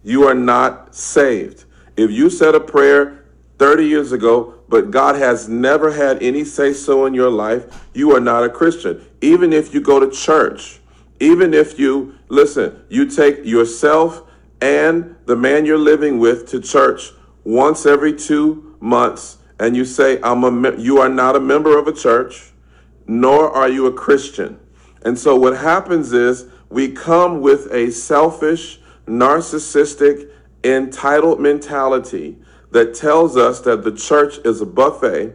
you 0.05 0.23
are 0.23 0.35
not 0.35 0.95
saved. 0.95 1.65
If 1.97 2.11
you 2.11 2.29
said 2.29 2.55
a 2.55 2.59
prayer 2.59 3.25
30 3.57 3.85
years 3.85 4.11
ago, 4.11 4.53
but 4.69 4.91
God 4.91 5.15
has 5.15 5.49
never 5.49 5.91
had 5.91 6.21
any 6.21 6.43
say 6.45 6.73
so 6.73 7.05
in 7.05 7.13
your 7.13 7.31
life, 7.31 7.87
you 7.93 8.15
are 8.15 8.19
not 8.19 8.43
a 8.43 8.49
Christian. 8.49 9.03
Even 9.21 9.51
if 9.51 9.73
you 9.73 9.81
go 9.81 9.99
to 9.99 10.09
church, 10.09 10.79
even 11.19 11.53
if 11.53 11.79
you, 11.79 12.15
listen, 12.27 12.83
you 12.89 13.09
take 13.09 13.45
yourself 13.45 14.23
and 14.61 15.15
the 15.25 15.35
man 15.35 15.65
you're 15.65 15.77
living 15.77 16.19
with 16.19 16.47
to 16.49 16.59
church 16.59 17.11
once 17.43 17.85
every 17.85 18.13
two 18.13 18.75
months, 18.79 19.37
and 19.59 19.75
you 19.75 19.85
say, 19.85 20.19
I'm 20.21 20.43
a, 20.43 20.77
you 20.77 20.99
are 20.99 21.09
not 21.09 21.35
a 21.35 21.39
member 21.39 21.77
of 21.77 21.87
a 21.87 21.93
church, 21.93 22.51
nor 23.07 23.51
are 23.51 23.69
you 23.69 23.85
a 23.85 23.93
Christian. 23.93 24.59
And 25.03 25.17
so 25.17 25.35
what 25.35 25.57
happens 25.57 26.11
is 26.11 26.47
we 26.69 26.91
come 26.91 27.41
with 27.41 27.71
a 27.71 27.91
selfish, 27.91 28.79
narcissistic, 29.05 30.29
entitled 30.63 31.39
mentality 31.39 32.37
that 32.71 32.95
tells 32.95 33.37
us 33.37 33.61
that 33.61 33.83
the 33.83 33.91
church 33.91 34.39
is 34.43 34.61
a 34.61 34.65
buffet 34.65 35.33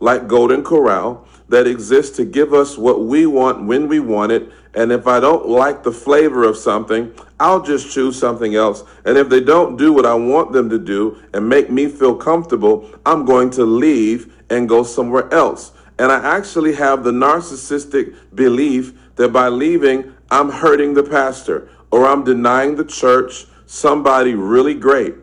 like 0.00 0.26
Golden 0.26 0.64
Corral 0.64 1.28
that 1.48 1.66
exists 1.66 2.16
to 2.16 2.24
give 2.24 2.54
us 2.54 2.78
what 2.78 3.04
we 3.04 3.26
want 3.26 3.66
when 3.66 3.86
we 3.88 4.00
want 4.00 4.32
it. 4.32 4.50
And 4.74 4.92
if 4.92 5.06
I 5.06 5.18
don't 5.18 5.48
like 5.48 5.82
the 5.82 5.92
flavor 5.92 6.44
of 6.44 6.56
something, 6.56 7.12
I'll 7.40 7.62
just 7.62 7.92
choose 7.92 8.18
something 8.18 8.54
else. 8.54 8.84
And 9.04 9.18
if 9.18 9.28
they 9.28 9.40
don't 9.40 9.76
do 9.76 9.92
what 9.92 10.06
I 10.06 10.14
want 10.14 10.52
them 10.52 10.70
to 10.70 10.78
do 10.78 11.20
and 11.34 11.48
make 11.48 11.70
me 11.70 11.88
feel 11.88 12.14
comfortable, 12.14 12.88
I'm 13.04 13.24
going 13.24 13.50
to 13.50 13.64
leave 13.64 14.32
and 14.48 14.68
go 14.68 14.82
somewhere 14.84 15.32
else. 15.34 15.72
And 15.98 16.10
I 16.12 16.36
actually 16.36 16.74
have 16.74 17.02
the 17.04 17.10
narcissistic 17.10 18.14
belief 18.34 18.94
that 19.16 19.32
by 19.32 19.48
leaving, 19.48 20.14
I'm 20.30 20.50
hurting 20.50 20.94
the 20.94 21.02
pastor 21.02 21.68
or 21.90 22.06
I'm 22.06 22.24
denying 22.24 22.76
the 22.76 22.84
church 22.84 23.46
somebody 23.66 24.34
really 24.34 24.74
great. 24.74 25.14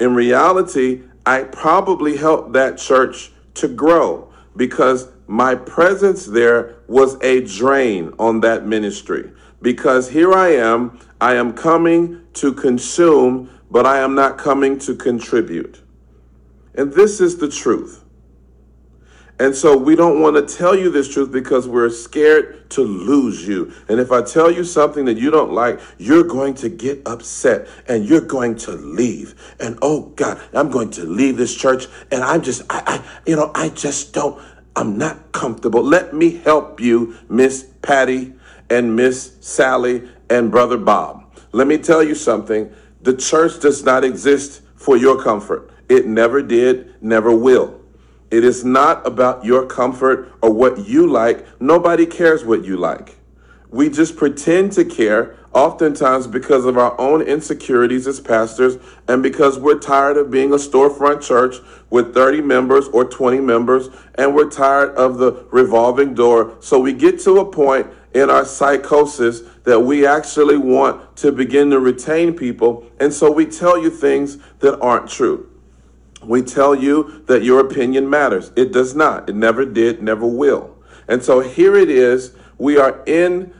In 0.00 0.14
reality, 0.14 1.02
I 1.26 1.44
probably 1.44 2.16
helped 2.16 2.52
that 2.54 2.78
church 2.78 3.32
to 3.54 3.68
grow 3.68 4.32
because 4.56 5.08
my 5.26 5.54
presence 5.54 6.26
there 6.26 6.76
was 6.86 7.16
a 7.22 7.40
drain 7.40 8.12
on 8.18 8.40
that 8.40 8.66
ministry. 8.66 9.32
Because 9.62 10.10
here 10.10 10.32
I 10.32 10.50
am, 10.50 10.98
I 11.20 11.34
am 11.36 11.54
coming 11.54 12.20
to 12.34 12.52
consume, 12.52 13.50
but 13.70 13.86
I 13.86 13.98
am 13.98 14.14
not 14.14 14.36
coming 14.36 14.78
to 14.80 14.94
contribute. 14.94 15.80
And 16.74 16.92
this 16.92 17.20
is 17.20 17.38
the 17.38 17.48
truth. 17.48 18.03
And 19.38 19.54
so 19.54 19.76
we 19.76 19.96
don't 19.96 20.20
want 20.20 20.36
to 20.36 20.56
tell 20.56 20.76
you 20.76 20.90
this 20.90 21.12
truth 21.12 21.32
because 21.32 21.66
we're 21.66 21.90
scared 21.90 22.70
to 22.70 22.82
lose 22.82 23.46
you. 23.46 23.72
And 23.88 23.98
if 23.98 24.12
I 24.12 24.22
tell 24.22 24.50
you 24.50 24.62
something 24.62 25.04
that 25.06 25.18
you 25.18 25.30
don't 25.30 25.52
like, 25.52 25.80
you're 25.98 26.22
going 26.22 26.54
to 26.54 26.68
get 26.68 27.02
upset 27.04 27.66
and 27.88 28.08
you're 28.08 28.20
going 28.20 28.56
to 28.58 28.72
leave. 28.72 29.34
And 29.58 29.76
oh 29.82 30.12
God, 30.14 30.40
I'm 30.52 30.70
going 30.70 30.90
to 30.92 31.04
leave 31.04 31.36
this 31.36 31.54
church 31.54 31.86
and 32.12 32.22
I'm 32.22 32.42
just, 32.42 32.62
I, 32.70 32.82
I 32.86 33.20
you 33.26 33.34
know, 33.34 33.50
I 33.56 33.70
just 33.70 34.14
don't, 34.14 34.40
I'm 34.76 34.98
not 34.98 35.32
comfortable. 35.32 35.82
Let 35.82 36.14
me 36.14 36.36
help 36.36 36.80
you, 36.80 37.16
Miss 37.28 37.68
Patty 37.82 38.34
and 38.70 38.94
Miss 38.94 39.36
Sally 39.40 40.08
and 40.30 40.50
Brother 40.50 40.78
Bob. 40.78 41.24
Let 41.50 41.66
me 41.66 41.78
tell 41.78 42.04
you 42.04 42.14
something. 42.14 42.72
The 43.02 43.16
church 43.16 43.60
does 43.60 43.84
not 43.84 44.04
exist 44.04 44.62
for 44.76 44.96
your 44.96 45.22
comfort. 45.22 45.70
It 45.88 46.06
never 46.06 46.40
did, 46.40 47.02
never 47.02 47.34
will. 47.34 47.83
It 48.34 48.42
is 48.42 48.64
not 48.64 49.06
about 49.06 49.44
your 49.44 49.64
comfort 49.64 50.32
or 50.42 50.52
what 50.52 50.88
you 50.88 51.06
like. 51.06 51.46
Nobody 51.60 52.04
cares 52.04 52.44
what 52.44 52.64
you 52.64 52.76
like. 52.76 53.16
We 53.70 53.88
just 53.88 54.16
pretend 54.16 54.72
to 54.72 54.84
care, 54.84 55.38
oftentimes 55.52 56.26
because 56.26 56.64
of 56.64 56.76
our 56.76 57.00
own 57.00 57.22
insecurities 57.22 58.08
as 58.08 58.18
pastors 58.18 58.76
and 59.06 59.22
because 59.22 59.56
we're 59.56 59.78
tired 59.78 60.16
of 60.16 60.32
being 60.32 60.52
a 60.52 60.56
storefront 60.56 61.22
church 61.22 61.58
with 61.90 62.12
30 62.12 62.40
members 62.40 62.88
or 62.88 63.04
20 63.04 63.38
members 63.38 63.88
and 64.16 64.34
we're 64.34 64.50
tired 64.50 64.96
of 64.96 65.18
the 65.18 65.46
revolving 65.52 66.12
door. 66.12 66.56
So 66.58 66.80
we 66.80 66.92
get 66.92 67.20
to 67.20 67.38
a 67.38 67.48
point 67.48 67.86
in 68.14 68.30
our 68.30 68.44
psychosis 68.44 69.42
that 69.62 69.78
we 69.78 70.04
actually 70.04 70.56
want 70.56 71.16
to 71.18 71.30
begin 71.30 71.70
to 71.70 71.78
retain 71.78 72.34
people. 72.34 72.90
And 72.98 73.12
so 73.12 73.30
we 73.30 73.46
tell 73.46 73.80
you 73.80 73.90
things 73.90 74.38
that 74.58 74.76
aren't 74.80 75.08
true. 75.08 75.53
We 76.26 76.42
tell 76.42 76.74
you 76.74 77.24
that 77.26 77.42
your 77.42 77.60
opinion 77.60 78.08
matters. 78.10 78.50
It 78.56 78.72
does 78.72 78.94
not. 78.94 79.28
It 79.28 79.34
never 79.34 79.64
did, 79.64 80.02
never 80.02 80.26
will. 80.26 80.76
And 81.08 81.22
so 81.22 81.40
here 81.40 81.76
it 81.76 81.90
is. 81.90 82.34
We 82.58 82.78
are 82.78 83.02
in 83.06 83.52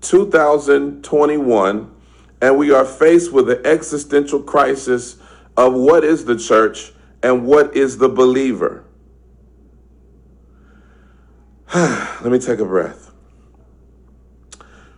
2021 0.00 1.94
and 2.40 2.56
we 2.56 2.70
are 2.72 2.84
faced 2.84 3.32
with 3.32 3.46
the 3.46 3.64
existential 3.66 4.42
crisis 4.42 5.16
of 5.56 5.74
what 5.74 6.04
is 6.04 6.24
the 6.24 6.36
church 6.36 6.92
and 7.22 7.46
what 7.46 7.76
is 7.76 7.98
the 7.98 8.08
believer. 8.08 8.84
Let 11.74 12.26
me 12.26 12.38
take 12.38 12.60
a 12.60 12.64
breath. 12.64 13.10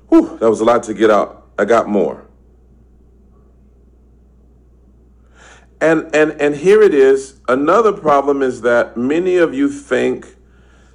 Whew, 0.08 0.38
that 0.38 0.50
was 0.50 0.60
a 0.60 0.64
lot 0.64 0.82
to 0.84 0.94
get 0.94 1.10
out. 1.10 1.48
I 1.58 1.64
got 1.64 1.88
more. 1.88 2.26
And 5.80 6.14
and 6.14 6.32
and 6.40 6.54
here 6.54 6.82
it 6.82 6.94
is. 6.94 7.40
Another 7.48 7.92
problem 7.92 8.42
is 8.42 8.60
that 8.62 8.96
many 8.96 9.36
of 9.36 9.54
you 9.54 9.68
think 9.68 10.36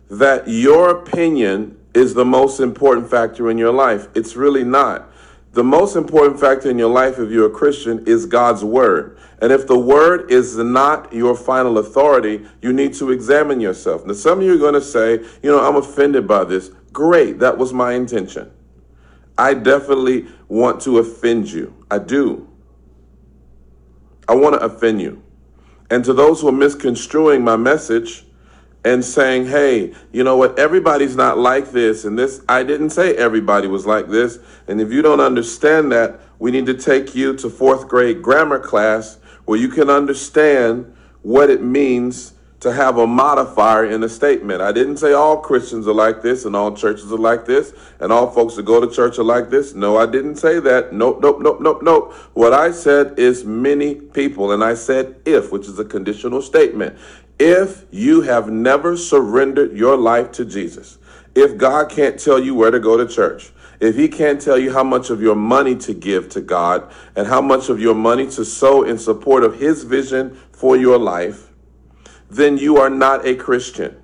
that 0.09 0.47
your 0.47 0.89
opinion 0.91 1.77
is 1.93 2.13
the 2.13 2.25
most 2.25 2.59
important 2.59 3.09
factor 3.09 3.49
in 3.49 3.57
your 3.57 3.71
life. 3.71 4.07
It's 4.13 4.35
really 4.35 4.63
not. 4.63 5.11
The 5.53 5.63
most 5.63 5.95
important 5.95 6.37
factor 6.37 6.69
in 6.69 6.77
your 6.77 6.89
life 6.89 7.17
if 7.17 7.31
you're 7.31 7.47
a 7.47 7.49
Christian 7.49 8.03
is 8.05 8.25
God's 8.25 8.63
word. 8.63 9.17
And 9.41 9.53
if 9.53 9.65
the 9.67 9.79
word 9.79 10.29
is 10.29 10.57
not 10.57 11.13
your 11.13 11.35
final 11.35 11.77
authority, 11.77 12.45
you 12.61 12.73
need 12.73 12.93
to 12.95 13.11
examine 13.11 13.61
yourself. 13.61 14.05
Now 14.05 14.13
some 14.13 14.39
of 14.39 14.45
you 14.45 14.55
are 14.55 14.57
going 14.57 14.73
to 14.73 14.81
say, 14.81 15.13
you 15.41 15.49
know, 15.49 15.65
I'm 15.65 15.77
offended 15.77 16.27
by 16.27 16.43
this. 16.43 16.71
Great, 16.91 17.39
that 17.39 17.57
was 17.57 17.71
my 17.71 17.93
intention. 17.93 18.51
I 19.37 19.53
definitely 19.53 20.27
want 20.49 20.81
to 20.81 20.99
offend 20.99 21.49
you. 21.51 21.73
I 21.89 21.99
do. 21.99 22.49
I 24.27 24.35
want 24.35 24.55
to 24.55 24.65
offend 24.65 25.01
you. 25.01 25.23
And 25.89 26.03
to 26.05 26.13
those 26.13 26.41
who 26.41 26.47
are 26.47 26.53
misconstruing 26.53 27.43
my 27.43 27.55
message 27.55 28.25
and 28.83 29.03
saying, 29.03 29.47
hey, 29.47 29.93
you 30.11 30.23
know 30.23 30.38
what, 30.38 30.57
everybody's 30.59 31.15
not 31.15 31.39
like 31.39 31.71
this, 31.71 32.05
and 32.05 32.17
this, 32.17 32.41
I 32.47 32.63
didn't 32.63 32.91
say 32.91 33.15
everybody 33.15 33.67
was 33.67 33.88
like 33.88 34.09
this. 34.09 34.38
And 34.67 34.79
if 34.79 34.91
you 34.91 35.01
don't 35.01 35.19
understand 35.19 35.91
that, 35.91 36.19
we 36.38 36.51
need 36.51 36.67
to 36.67 36.75
take 36.75 37.15
you 37.15 37.35
to 37.38 37.49
fourth 37.49 37.88
grade 37.88 38.21
grammar 38.21 38.59
class 38.59 39.17
where 39.45 39.59
you 39.59 39.69
can 39.69 39.89
understand 39.89 40.95
what 41.23 41.49
it 41.49 41.63
means 41.63 42.33
to 42.61 42.71
have 42.73 42.97
a 42.97 43.05
modifier 43.05 43.85
in 43.85 44.03
a 44.03 44.09
statement. 44.09 44.61
I 44.61 44.71
didn't 44.71 44.97
say 44.97 45.13
all 45.13 45.37
Christians 45.37 45.87
are 45.87 45.93
like 45.93 46.21
this 46.21 46.45
and 46.45 46.55
all 46.55 46.75
churches 46.75 47.11
are 47.11 47.17
like 47.17 47.45
this 47.45 47.73
and 47.99 48.11
all 48.11 48.31
folks 48.31 48.55
that 48.55 48.63
go 48.63 48.83
to 48.83 48.93
church 48.93 49.19
are 49.19 49.23
like 49.23 49.49
this. 49.49 49.73
No, 49.73 49.97
I 49.97 50.05
didn't 50.05 50.37
say 50.37 50.59
that. 50.59 50.93
Nope, 50.93 51.19
nope, 51.21 51.41
nope, 51.41 51.61
nope, 51.61 51.81
nope. 51.83 52.13
What 52.33 52.53
I 52.53 52.71
said 52.71 53.19
is 53.19 53.45
many 53.45 53.95
people, 53.95 54.51
and 54.51 54.63
I 54.63 54.73
said 54.73 55.15
if, 55.25 55.51
which 55.51 55.67
is 55.67 55.77
a 55.79 55.85
conditional 55.85 56.41
statement. 56.41 56.97
If 57.37 57.85
you 57.91 58.21
have 58.21 58.49
never 58.49 58.95
surrendered 58.95 59.75
your 59.75 59.97
life 59.97 60.31
to 60.33 60.45
Jesus, 60.45 60.97
if 61.35 61.57
God 61.57 61.89
can't 61.89 62.17
tell 62.17 62.39
you 62.39 62.55
where 62.55 62.71
to 62.71 62.79
go 62.79 62.95
to 62.95 63.05
church, 63.05 63.51
if 63.81 63.95
he 63.97 64.07
can't 64.07 64.39
tell 64.39 64.57
you 64.57 64.71
how 64.71 64.83
much 64.83 65.09
of 65.09 65.21
your 65.21 65.35
money 65.35 65.75
to 65.75 65.93
give 65.93 66.29
to 66.29 66.41
God 66.41 66.89
and 67.15 67.27
how 67.27 67.41
much 67.41 67.67
of 67.67 67.79
your 67.79 67.93
money 67.93 68.25
to 68.27 68.45
sow 68.45 68.83
in 68.83 68.97
support 68.97 69.43
of 69.43 69.59
his 69.59 69.83
vision 69.83 70.39
for 70.51 70.77
your 70.77 70.97
life, 70.97 71.51
then 72.29 72.57
you 72.57 72.77
are 72.77 72.89
not 72.89 73.25
a 73.25 73.35
Christian. 73.35 74.01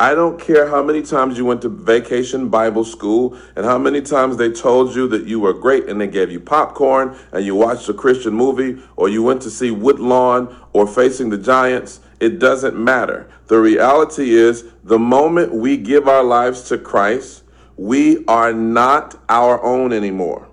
I 0.00 0.14
don't 0.14 0.40
care 0.40 0.68
how 0.68 0.80
many 0.84 1.02
times 1.02 1.36
you 1.36 1.44
went 1.44 1.62
to 1.62 1.68
vacation 1.68 2.48
Bible 2.50 2.84
school 2.84 3.36
and 3.56 3.66
how 3.66 3.78
many 3.78 4.00
times 4.00 4.36
they 4.36 4.52
told 4.52 4.94
you 4.94 5.08
that 5.08 5.26
you 5.26 5.40
were 5.40 5.52
great 5.52 5.88
and 5.88 6.00
they 6.00 6.06
gave 6.06 6.30
you 6.30 6.38
popcorn 6.38 7.18
and 7.32 7.44
you 7.44 7.56
watched 7.56 7.88
a 7.88 7.94
Christian 7.94 8.32
movie 8.32 8.80
or 8.94 9.08
you 9.08 9.24
went 9.24 9.42
to 9.42 9.50
see 9.50 9.72
Woodlawn 9.72 10.56
or 10.72 10.86
Facing 10.86 11.30
the 11.30 11.38
Giants. 11.38 11.98
It 12.20 12.38
doesn't 12.38 12.76
matter. 12.76 13.28
The 13.48 13.58
reality 13.58 14.34
is, 14.34 14.64
the 14.84 15.00
moment 15.00 15.52
we 15.52 15.76
give 15.76 16.06
our 16.06 16.22
lives 16.22 16.62
to 16.68 16.78
Christ, 16.78 17.42
we 17.76 18.24
are 18.26 18.52
not 18.52 19.20
our 19.28 19.60
own 19.64 19.92
anymore. 19.92 20.47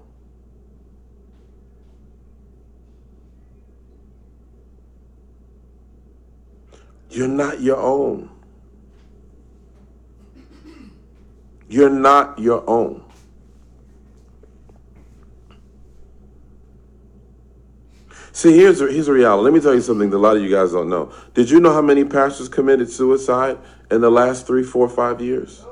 You're 7.15 7.29
not 7.29 7.61
your 7.61 7.77
own. 7.77 8.29
You're 11.69 11.89
not 11.89 12.37
your 12.37 12.69
own. 12.69 13.05
See, 18.33 18.57
here's 18.57 18.81
a, 18.81 18.91
here's 18.91 19.07
a 19.07 19.13
reality. 19.13 19.45
Let 19.45 19.53
me 19.53 19.61
tell 19.61 19.73
you 19.73 19.79
something 19.79 20.09
that 20.09 20.17
a 20.17 20.19
lot 20.19 20.35
of 20.35 20.43
you 20.43 20.51
guys 20.51 20.73
don't 20.73 20.89
know. 20.89 21.13
Did 21.33 21.49
you 21.49 21.61
know 21.61 21.71
how 21.71 21.81
many 21.81 22.03
pastors 22.03 22.49
committed 22.49 22.89
suicide 22.89 23.59
in 23.89 24.01
the 24.01 24.11
last 24.11 24.45
three, 24.45 24.63
four, 24.63 24.89
five 24.89 25.21
years? 25.21 25.63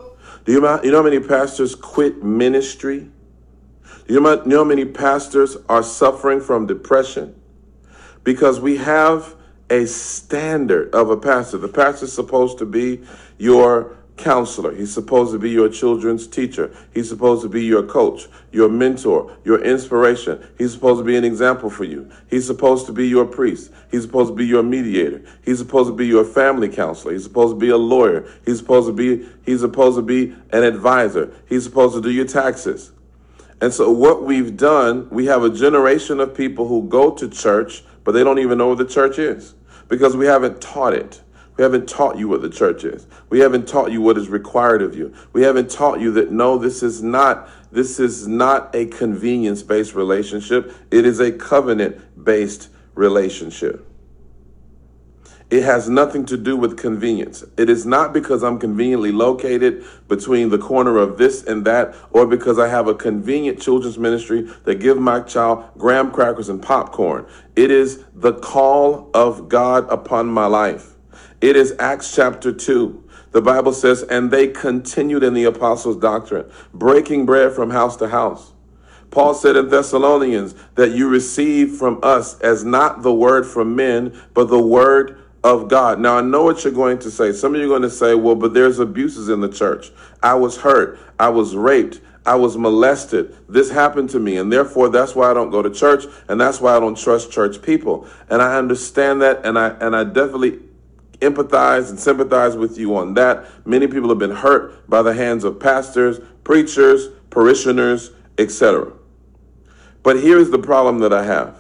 Do 0.45 0.53
you 0.53 0.61
you 0.81 0.91
know 0.91 0.97
how 0.97 1.03
many 1.03 1.19
pastors 1.19 1.75
quit 1.75 2.23
ministry? 2.23 3.09
Do 4.07 4.13
you 4.13 4.21
know 4.21 4.41
how 4.49 4.63
many 4.63 4.85
pastors 4.85 5.57
are 5.67 5.83
suffering 5.83 6.39
from 6.39 6.67
depression? 6.67 7.35
Because 8.23 8.61
we 8.61 8.77
have 8.77 9.35
a 9.69 9.85
standard 9.85 10.93
of 10.93 11.09
a 11.09 11.17
pastor. 11.17 11.57
The 11.57 11.67
pastor 11.67 12.05
is 12.05 12.13
supposed 12.13 12.57
to 12.59 12.65
be 12.65 13.01
your 13.37 13.97
counselor. 14.17 14.73
He's 14.75 14.93
supposed 14.93 15.31
to 15.31 15.39
be 15.39 15.49
your 15.49 15.69
children's 15.69 16.27
teacher. 16.27 16.71
He's 16.93 17.09
supposed 17.09 17.41
to 17.41 17.49
be 17.49 17.63
your 17.63 17.83
coach, 17.83 18.27
your 18.51 18.69
mentor, 18.69 19.35
your 19.43 19.63
inspiration. 19.63 20.45
He's 20.57 20.73
supposed 20.73 20.99
to 20.99 21.03
be 21.03 21.15
an 21.15 21.23
example 21.23 21.69
for 21.69 21.83
you. 21.83 22.09
He's 22.29 22.45
supposed 22.45 22.85
to 22.87 22.91
be 22.91 23.07
your 23.07 23.25
priest. 23.25 23.71
He's 23.89 24.03
supposed 24.03 24.31
to 24.31 24.35
be 24.35 24.45
your 24.45 24.63
mediator. 24.63 25.23
He's 25.43 25.57
supposed 25.57 25.89
to 25.89 25.95
be 25.95 26.05
your 26.05 26.25
family 26.25 26.69
counselor. 26.69 27.13
He's 27.13 27.23
supposed 27.23 27.55
to 27.55 27.59
be 27.59 27.69
a 27.69 27.77
lawyer. 27.77 28.27
He's 28.45 28.59
supposed 28.59 28.87
to 28.87 28.93
be 28.93 29.27
he's 29.45 29.61
supposed 29.61 29.97
to 29.97 30.03
be 30.03 30.35
an 30.51 30.63
advisor. 30.63 31.33
He's 31.47 31.63
supposed 31.63 31.95
to 31.95 32.01
do 32.01 32.11
your 32.11 32.27
taxes. 32.27 32.91
And 33.61 33.73
so 33.73 33.89
what 33.91 34.23
we've 34.23 34.57
done, 34.57 35.07
we 35.09 35.25
have 35.27 35.43
a 35.43 35.49
generation 35.49 36.19
of 36.19 36.35
people 36.35 36.67
who 36.67 36.83
go 36.89 37.11
to 37.11 37.29
church, 37.29 37.83
but 38.03 38.11
they 38.13 38.23
don't 38.23 38.39
even 38.39 38.57
know 38.57 38.67
what 38.67 38.77
the 38.77 38.85
church 38.85 39.19
is 39.19 39.55
because 39.87 40.15
we 40.15 40.25
haven't 40.25 40.61
taught 40.61 40.93
it. 40.93 41.21
We 41.55 41.63
haven't 41.63 41.87
taught 41.87 42.17
you 42.17 42.27
what 42.27 42.41
the 42.41 42.49
church 42.49 42.83
is. 42.83 43.05
We 43.29 43.39
haven't 43.39 43.67
taught 43.67 43.91
you 43.91 44.01
what 44.01 44.17
is 44.17 44.27
required 44.27 44.81
of 44.81 44.95
you. 44.95 45.13
We 45.33 45.43
haven't 45.43 45.69
taught 45.69 45.99
you 45.99 46.11
that 46.13 46.31
no, 46.31 46.57
this 46.57 46.81
is 46.81 47.03
not 47.03 47.49
this 47.71 47.99
is 47.99 48.27
not 48.27 48.73
a 48.75 48.85
convenience-based 48.85 49.95
relationship. 49.95 50.73
It 50.91 51.05
is 51.05 51.19
a 51.19 51.31
covenant-based 51.31 52.69
relationship. 52.93 53.87
It 55.53 55.61
has 55.61 55.87
nothing 55.87 56.25
to 56.25 56.35
do 56.35 56.57
with 56.57 56.77
convenience. 56.77 57.43
It 57.57 57.69
is 57.69 57.85
not 57.85 58.11
because 58.11 58.43
I'm 58.43 58.57
conveniently 58.57 59.11
located 59.11 59.85
between 60.07 60.49
the 60.49 60.57
corner 60.57 60.97
of 60.97 61.19
this 61.19 61.43
and 61.43 61.63
that, 61.65 61.93
or 62.09 62.25
because 62.25 62.57
I 62.57 62.69
have 62.69 62.87
a 62.87 62.95
convenient 62.95 63.61
children's 63.61 63.99
ministry 63.99 64.49
that 64.63 64.79
give 64.79 64.97
my 64.97 65.19
child 65.19 65.63
graham 65.77 66.09
crackers 66.09 66.49
and 66.49 66.59
popcorn. 66.59 67.27
It 67.55 67.69
is 67.69 68.03
the 68.15 68.33
call 68.33 69.11
of 69.13 69.47
God 69.47 69.87
upon 69.91 70.25
my 70.25 70.47
life. 70.47 70.95
It 71.39 71.55
is 71.55 71.75
Acts 71.77 72.15
chapter 72.15 72.51
2. 72.51 73.03
The 73.29 73.41
Bible 73.43 73.73
says, 73.73 74.01
and 74.01 74.31
they 74.31 74.47
continued 74.47 75.21
in 75.21 75.35
the 75.35 75.43
apostles' 75.43 75.97
doctrine, 75.97 76.49
breaking 76.73 77.27
bread 77.27 77.51
from 77.53 77.69
house 77.69 77.95
to 77.97 78.09
house. 78.09 78.53
Paul 79.11 79.35
said 79.35 79.55
in 79.55 79.69
Thessalonians 79.69 80.55
that 80.73 80.93
you 80.93 81.07
receive 81.07 81.75
from 81.75 81.99
us 82.01 82.41
as 82.41 82.65
not 82.65 83.03
the 83.03 83.13
word 83.13 83.45
from 83.45 83.75
men, 83.75 84.19
but 84.33 84.45
the 84.45 84.59
word 84.59 85.19
of 85.43 85.67
God. 85.67 85.99
Now, 85.99 86.17
I 86.17 86.21
know 86.21 86.43
what 86.43 86.63
you're 86.63 86.73
going 86.73 86.99
to 86.99 87.11
say. 87.11 87.33
Some 87.33 87.53
of 87.53 87.59
you 87.59 87.67
are 87.67 87.69
going 87.69 87.81
to 87.81 87.89
say, 87.89 88.15
well, 88.15 88.35
but 88.35 88.53
there's 88.53 88.79
abuses 88.79 89.29
in 89.29 89.41
the 89.41 89.49
church. 89.49 89.91
I 90.21 90.35
was 90.35 90.57
hurt. 90.57 90.99
I 91.19 91.29
was 91.29 91.55
raped. 91.55 91.99
I 92.25 92.35
was 92.35 92.57
molested. 92.57 93.35
This 93.49 93.69
happened 93.69 94.09
to 94.11 94.19
me. 94.19 94.37
And 94.37 94.51
therefore, 94.51 94.89
that's 94.89 95.13
why 95.15 95.29
I 95.29 95.33
don't 95.33 95.49
go 95.49 95.61
to 95.61 95.69
church. 95.69 96.05
And 96.29 96.39
that's 96.39 96.61
why 96.61 96.77
I 96.77 96.79
don't 96.79 96.97
trust 96.97 97.31
church 97.31 97.61
people. 97.61 98.07
And 98.29 98.41
I 98.41 98.57
understand 98.57 99.21
that. 99.21 99.45
And 99.45 99.59
I, 99.59 99.69
and 99.69 99.95
I 99.95 100.05
definitely 100.05 100.59
empathize 101.19 101.89
and 101.89 101.99
sympathize 101.99 102.55
with 102.55 102.77
you 102.77 102.95
on 102.95 103.13
that. 103.15 103.45
Many 103.65 103.87
people 103.87 104.09
have 104.09 104.19
been 104.19 104.31
hurt 104.31 104.89
by 104.89 105.01
the 105.01 105.13
hands 105.13 105.43
of 105.43 105.59
pastors, 105.59 106.19
preachers, 106.45 107.09
parishioners, 107.29 108.11
etc. 108.37 108.93
But 110.03 110.21
here's 110.21 110.49
the 110.49 110.59
problem 110.59 110.99
that 110.99 111.13
I 111.13 111.23
have 111.25 111.59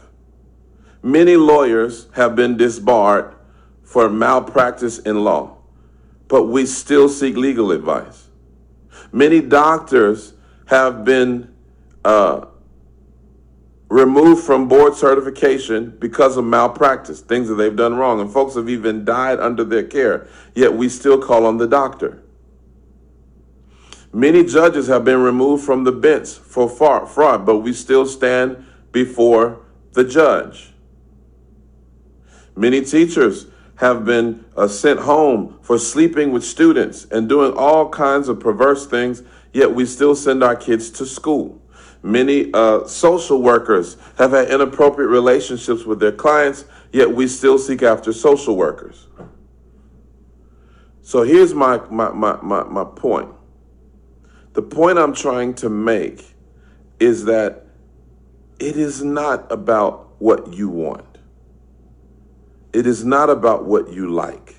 many 1.01 1.35
lawyers 1.35 2.07
have 2.13 2.33
been 2.33 2.55
disbarred 2.55 3.33
for 3.93 4.09
malpractice 4.09 4.97
in 4.97 5.23
law, 5.23 5.55
but 6.27 6.45
we 6.45 6.65
still 6.65 7.07
seek 7.07 7.37
legal 7.37 7.71
advice. 7.71 8.27
Many 9.11 9.39
doctors 9.39 10.33
have 10.65 11.05
been 11.05 11.53
uh, 12.03 12.45
removed 13.89 14.43
from 14.43 14.67
board 14.67 14.95
certification 14.95 15.95
because 15.99 16.37
of 16.37 16.43
malpractice, 16.43 17.21
things 17.21 17.47
that 17.49 17.53
they've 17.53 17.75
done 17.75 17.93
wrong. 17.93 18.19
And 18.19 18.33
folks 18.33 18.55
have 18.55 18.67
even 18.67 19.05
died 19.05 19.39
under 19.39 19.63
their 19.63 19.83
care, 19.83 20.27
yet 20.55 20.73
we 20.73 20.89
still 20.89 21.21
call 21.21 21.45
on 21.45 21.57
the 21.57 21.67
doctor. 21.67 22.23
Many 24.11 24.43
judges 24.43 24.87
have 24.87 25.05
been 25.05 25.21
removed 25.21 25.63
from 25.63 25.83
the 25.83 25.91
bench 25.91 26.29
for 26.29 26.67
fraud, 26.67 27.45
but 27.45 27.59
we 27.59 27.73
still 27.73 28.07
stand 28.07 28.65
before 28.91 29.59
the 29.91 30.03
judge. 30.03 30.73
Many 32.55 32.81
teachers 32.81 33.52
have 33.83 34.05
been 34.05 34.45
uh, 34.55 34.65
sent 34.65 34.97
home 35.01 35.59
for 35.61 35.77
sleeping 35.77 36.31
with 36.31 36.41
students 36.41 37.05
and 37.11 37.27
doing 37.27 37.51
all 37.57 37.89
kinds 37.89 38.29
of 38.29 38.39
perverse 38.39 38.87
things, 38.87 39.23
yet 39.51 39.75
we 39.75 39.85
still 39.85 40.15
send 40.15 40.41
our 40.41 40.55
kids 40.55 40.89
to 40.89 41.05
school. 41.05 41.61
Many 42.01 42.49
uh, 42.53 42.85
social 42.85 43.41
workers 43.41 43.97
have 44.17 44.31
had 44.31 44.49
inappropriate 44.49 45.09
relationships 45.09 45.83
with 45.83 45.99
their 45.99 46.13
clients, 46.13 46.63
yet 46.93 47.13
we 47.13 47.27
still 47.27 47.57
seek 47.57 47.83
after 47.83 48.13
social 48.13 48.55
workers. 48.55 49.07
So 51.01 51.23
here's 51.23 51.53
my, 51.53 51.81
my, 51.89 52.09
my, 52.11 52.37
my, 52.41 52.63
my 52.63 52.85
point. 52.85 53.29
The 54.53 54.61
point 54.61 54.97
I'm 54.97 55.13
trying 55.13 55.55
to 55.55 55.67
make 55.67 56.35
is 57.01 57.25
that 57.25 57.65
it 58.59 58.77
is 58.77 59.03
not 59.03 59.51
about 59.51 60.21
what 60.21 60.53
you 60.53 60.69
want. 60.69 61.12
It 62.73 62.87
is 62.87 63.05
not 63.05 63.29
about 63.29 63.65
what 63.65 63.91
you 63.91 64.11
like. 64.11 64.55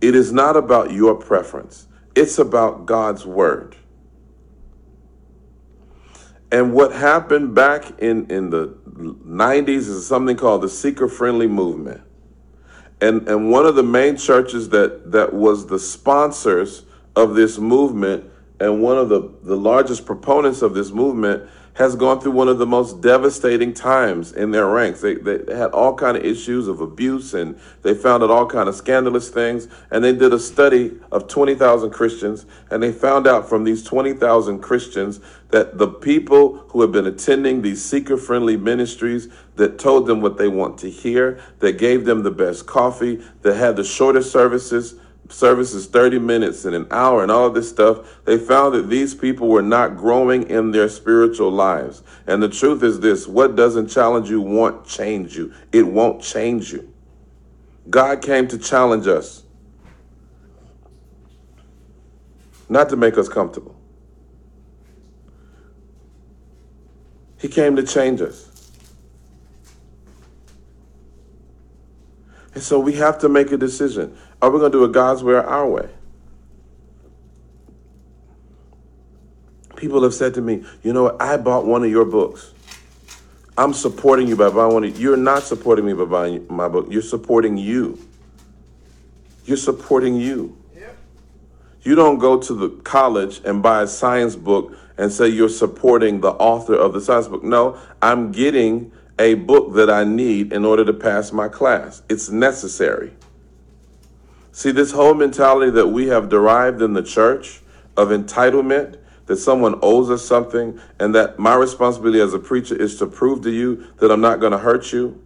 It 0.00 0.14
is 0.14 0.32
not 0.32 0.56
about 0.56 0.92
your 0.92 1.14
preference. 1.14 1.88
It's 2.14 2.38
about 2.38 2.86
God's 2.86 3.24
word. 3.26 3.76
And 6.52 6.72
what 6.72 6.92
happened 6.92 7.54
back 7.54 7.98
in, 7.98 8.30
in 8.30 8.50
the 8.50 8.68
90s 8.96 9.88
is 9.88 10.06
something 10.06 10.36
called 10.36 10.62
the 10.62 10.68
seeker 10.68 11.08
friendly 11.08 11.46
movement. 11.46 12.02
And, 13.00 13.28
and 13.28 13.50
one 13.50 13.66
of 13.66 13.74
the 13.74 13.82
main 13.82 14.16
churches 14.16 14.68
that, 14.70 15.12
that 15.12 15.34
was 15.34 15.66
the 15.66 15.78
sponsors 15.78 16.84
of 17.14 17.34
this 17.34 17.58
movement 17.58 18.30
and 18.60 18.80
one 18.82 18.96
of 18.96 19.08
the, 19.08 19.30
the 19.42 19.56
largest 19.56 20.06
proponents 20.06 20.62
of 20.62 20.74
this 20.74 20.90
movement 20.92 21.48
has 21.76 21.94
gone 21.94 22.18
through 22.18 22.32
one 22.32 22.48
of 22.48 22.56
the 22.56 22.66
most 22.66 23.02
devastating 23.02 23.74
times 23.74 24.32
in 24.32 24.50
their 24.50 24.66
ranks. 24.66 25.02
They, 25.02 25.14
they 25.14 25.54
had 25.54 25.72
all 25.72 25.94
kind 25.94 26.16
of 26.16 26.24
issues 26.24 26.68
of 26.68 26.80
abuse 26.80 27.34
and 27.34 27.58
they 27.82 27.92
found 27.92 28.22
out 28.22 28.30
all 28.30 28.46
kind 28.46 28.66
of 28.66 28.74
scandalous 28.74 29.28
things. 29.28 29.68
And 29.90 30.02
they 30.02 30.14
did 30.14 30.32
a 30.32 30.38
study 30.38 30.98
of 31.12 31.28
20,000 31.28 31.90
Christians 31.90 32.46
and 32.70 32.82
they 32.82 32.92
found 32.92 33.26
out 33.26 33.46
from 33.46 33.64
these 33.64 33.82
20,000 33.84 34.60
Christians 34.60 35.20
that 35.50 35.76
the 35.76 35.88
people 35.88 36.56
who 36.68 36.80
have 36.80 36.92
been 36.92 37.06
attending 37.06 37.60
these 37.60 37.84
seeker-friendly 37.84 38.56
ministries 38.56 39.28
that 39.56 39.78
told 39.78 40.06
them 40.06 40.22
what 40.22 40.38
they 40.38 40.48
want 40.48 40.78
to 40.78 40.90
hear, 40.90 41.38
that 41.58 41.78
gave 41.78 42.06
them 42.06 42.22
the 42.22 42.30
best 42.30 42.66
coffee, 42.66 43.22
that 43.42 43.54
had 43.54 43.76
the 43.76 43.84
shortest 43.84 44.32
services, 44.32 44.94
services 45.30 45.86
30 45.86 46.18
minutes 46.18 46.64
and 46.64 46.74
an 46.74 46.86
hour 46.90 47.22
and 47.22 47.30
all 47.30 47.50
this 47.50 47.68
stuff, 47.68 48.24
they 48.24 48.38
found 48.38 48.74
that 48.74 48.88
these 48.88 49.14
people 49.14 49.48
were 49.48 49.62
not 49.62 49.96
growing 49.96 50.48
in 50.48 50.70
their 50.70 50.88
spiritual 50.88 51.50
lives. 51.50 52.02
And 52.26 52.42
the 52.42 52.48
truth 52.48 52.82
is 52.82 53.00
this 53.00 53.26
what 53.26 53.56
doesn't 53.56 53.88
challenge 53.88 54.30
you 54.30 54.40
won't 54.40 54.86
change 54.86 55.36
you, 55.36 55.52
it 55.72 55.86
won't 55.86 56.22
change 56.22 56.72
you. 56.72 56.92
God 57.88 58.22
came 58.22 58.48
to 58.48 58.58
challenge 58.58 59.06
us, 59.06 59.42
not 62.68 62.88
to 62.90 62.96
make 62.96 63.16
us 63.16 63.28
comfortable. 63.28 63.76
He 67.38 67.48
came 67.48 67.76
to 67.76 67.82
change 67.82 68.20
us. 68.20 68.50
And 72.54 72.62
so 72.62 72.80
we 72.80 72.94
have 72.94 73.18
to 73.18 73.28
make 73.28 73.52
a 73.52 73.58
decision. 73.58 74.16
Are 74.40 74.50
we 74.50 74.58
going 74.58 74.72
to 74.72 74.78
do 74.78 74.84
it 74.84 74.92
God's 74.92 75.22
way 75.22 75.34
or 75.34 75.42
our 75.42 75.68
way? 75.68 75.88
People 79.76 80.02
have 80.02 80.14
said 80.14 80.34
to 80.34 80.40
me, 80.40 80.64
you 80.82 80.92
know 80.92 81.04
what? 81.04 81.20
I 81.20 81.36
bought 81.36 81.66
one 81.66 81.84
of 81.84 81.90
your 81.90 82.04
books. 82.04 82.52
I'm 83.58 83.72
supporting 83.72 84.28
you 84.28 84.36
by 84.36 84.50
buying 84.50 84.72
one. 84.72 84.84
Of, 84.84 85.00
you're 85.00 85.16
not 85.16 85.42
supporting 85.42 85.86
me 85.86 85.92
by 85.92 86.04
buying 86.04 86.46
my 86.48 86.68
book. 86.68 86.88
You're 86.90 87.02
supporting 87.02 87.56
you. 87.56 87.98
You're 89.44 89.56
supporting 89.56 90.16
you. 90.16 90.56
You 91.86 91.94
don't 91.94 92.18
go 92.18 92.40
to 92.40 92.52
the 92.52 92.68
college 92.82 93.40
and 93.44 93.62
buy 93.62 93.82
a 93.82 93.86
science 93.86 94.34
book 94.34 94.76
and 94.98 95.12
say 95.12 95.28
you're 95.28 95.48
supporting 95.48 96.20
the 96.20 96.32
author 96.32 96.74
of 96.74 96.92
the 96.92 97.00
science 97.00 97.28
book. 97.28 97.44
No, 97.44 97.78
I'm 98.02 98.32
getting 98.32 98.90
a 99.20 99.34
book 99.34 99.74
that 99.74 99.88
I 99.88 100.02
need 100.02 100.52
in 100.52 100.64
order 100.64 100.84
to 100.84 100.92
pass 100.92 101.32
my 101.32 101.46
class. 101.46 102.02
It's 102.08 102.28
necessary. 102.28 103.12
See, 104.56 104.70
this 104.70 104.92
whole 104.92 105.12
mentality 105.12 105.70
that 105.72 105.88
we 105.88 106.06
have 106.06 106.30
derived 106.30 106.80
in 106.80 106.94
the 106.94 107.02
church 107.02 107.60
of 107.94 108.08
entitlement, 108.08 108.96
that 109.26 109.36
someone 109.36 109.78
owes 109.82 110.08
us 110.08 110.24
something, 110.24 110.80
and 110.98 111.14
that 111.14 111.38
my 111.38 111.54
responsibility 111.54 112.22
as 112.22 112.32
a 112.32 112.38
preacher 112.38 112.74
is 112.74 112.96
to 113.00 113.06
prove 113.06 113.42
to 113.42 113.50
you 113.50 113.86
that 113.98 114.10
I'm 114.10 114.22
not 114.22 114.40
going 114.40 114.52
to 114.52 114.58
hurt 114.58 114.94
you, 114.94 115.22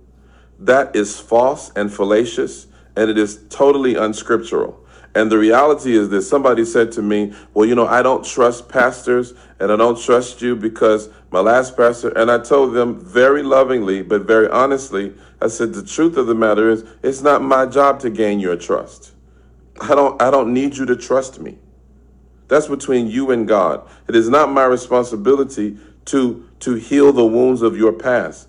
that 0.59 0.97
is 0.97 1.21
false 1.21 1.71
and 1.77 1.93
fallacious, 1.93 2.67
and 2.97 3.09
it 3.09 3.17
is 3.17 3.39
totally 3.51 3.95
unscriptural. 3.95 4.85
And 5.15 5.31
the 5.31 5.39
reality 5.39 5.97
is 5.97 6.09
that 6.09 6.23
somebody 6.23 6.65
said 6.65 6.91
to 6.93 7.03
me, 7.03 7.33
Well, 7.55 7.67
you 7.67 7.77
know, 7.77 7.87
I 7.87 8.03
don't 8.03 8.25
trust 8.25 8.69
pastors 8.69 9.35
and 9.61 9.71
I 9.71 9.77
don't 9.77 10.01
trust 10.01 10.43
you 10.43 10.57
because 10.57 11.09
my 11.31 11.39
last 11.39 11.77
pastor, 11.77 12.09
and 12.19 12.33
I 12.33 12.39
told 12.39 12.75
them 12.75 12.99
very 12.99 13.45
lovingly, 13.45 14.03
but 14.03 14.23
very 14.23 14.49
honestly, 14.49 15.15
I 15.41 15.47
said, 15.47 15.73
The 15.73 15.85
truth 15.85 16.17
of 16.17 16.27
the 16.27 16.35
matter 16.35 16.69
is, 16.69 16.85
it's 17.05 17.23
not 17.23 17.43
my 17.43 17.67
job 17.67 18.01
to 18.01 18.11
gain 18.11 18.41
your 18.41 18.57
trust. 18.57 19.13
I 19.81 19.95
don't, 19.95 20.21
I 20.21 20.31
don't 20.31 20.53
need 20.53 20.77
you 20.77 20.87
to 20.87 20.97
trust 20.97 21.41
me. 21.41 21.59
That's 22.49 22.67
between 22.67 23.07
you 23.07 23.31
and 23.31 23.47
God. 23.49 23.89
It 24.09 24.17
is 24.17 24.29
not 24.29 24.51
my 24.51 24.65
responsibility 24.65 25.79
to, 26.07 26.49
to 26.61 26.75
heal 26.75 27.13
the 27.13 27.25
wounds 27.25 27.63
of 27.63 27.77
your 27.77 27.93
past. 27.93 28.49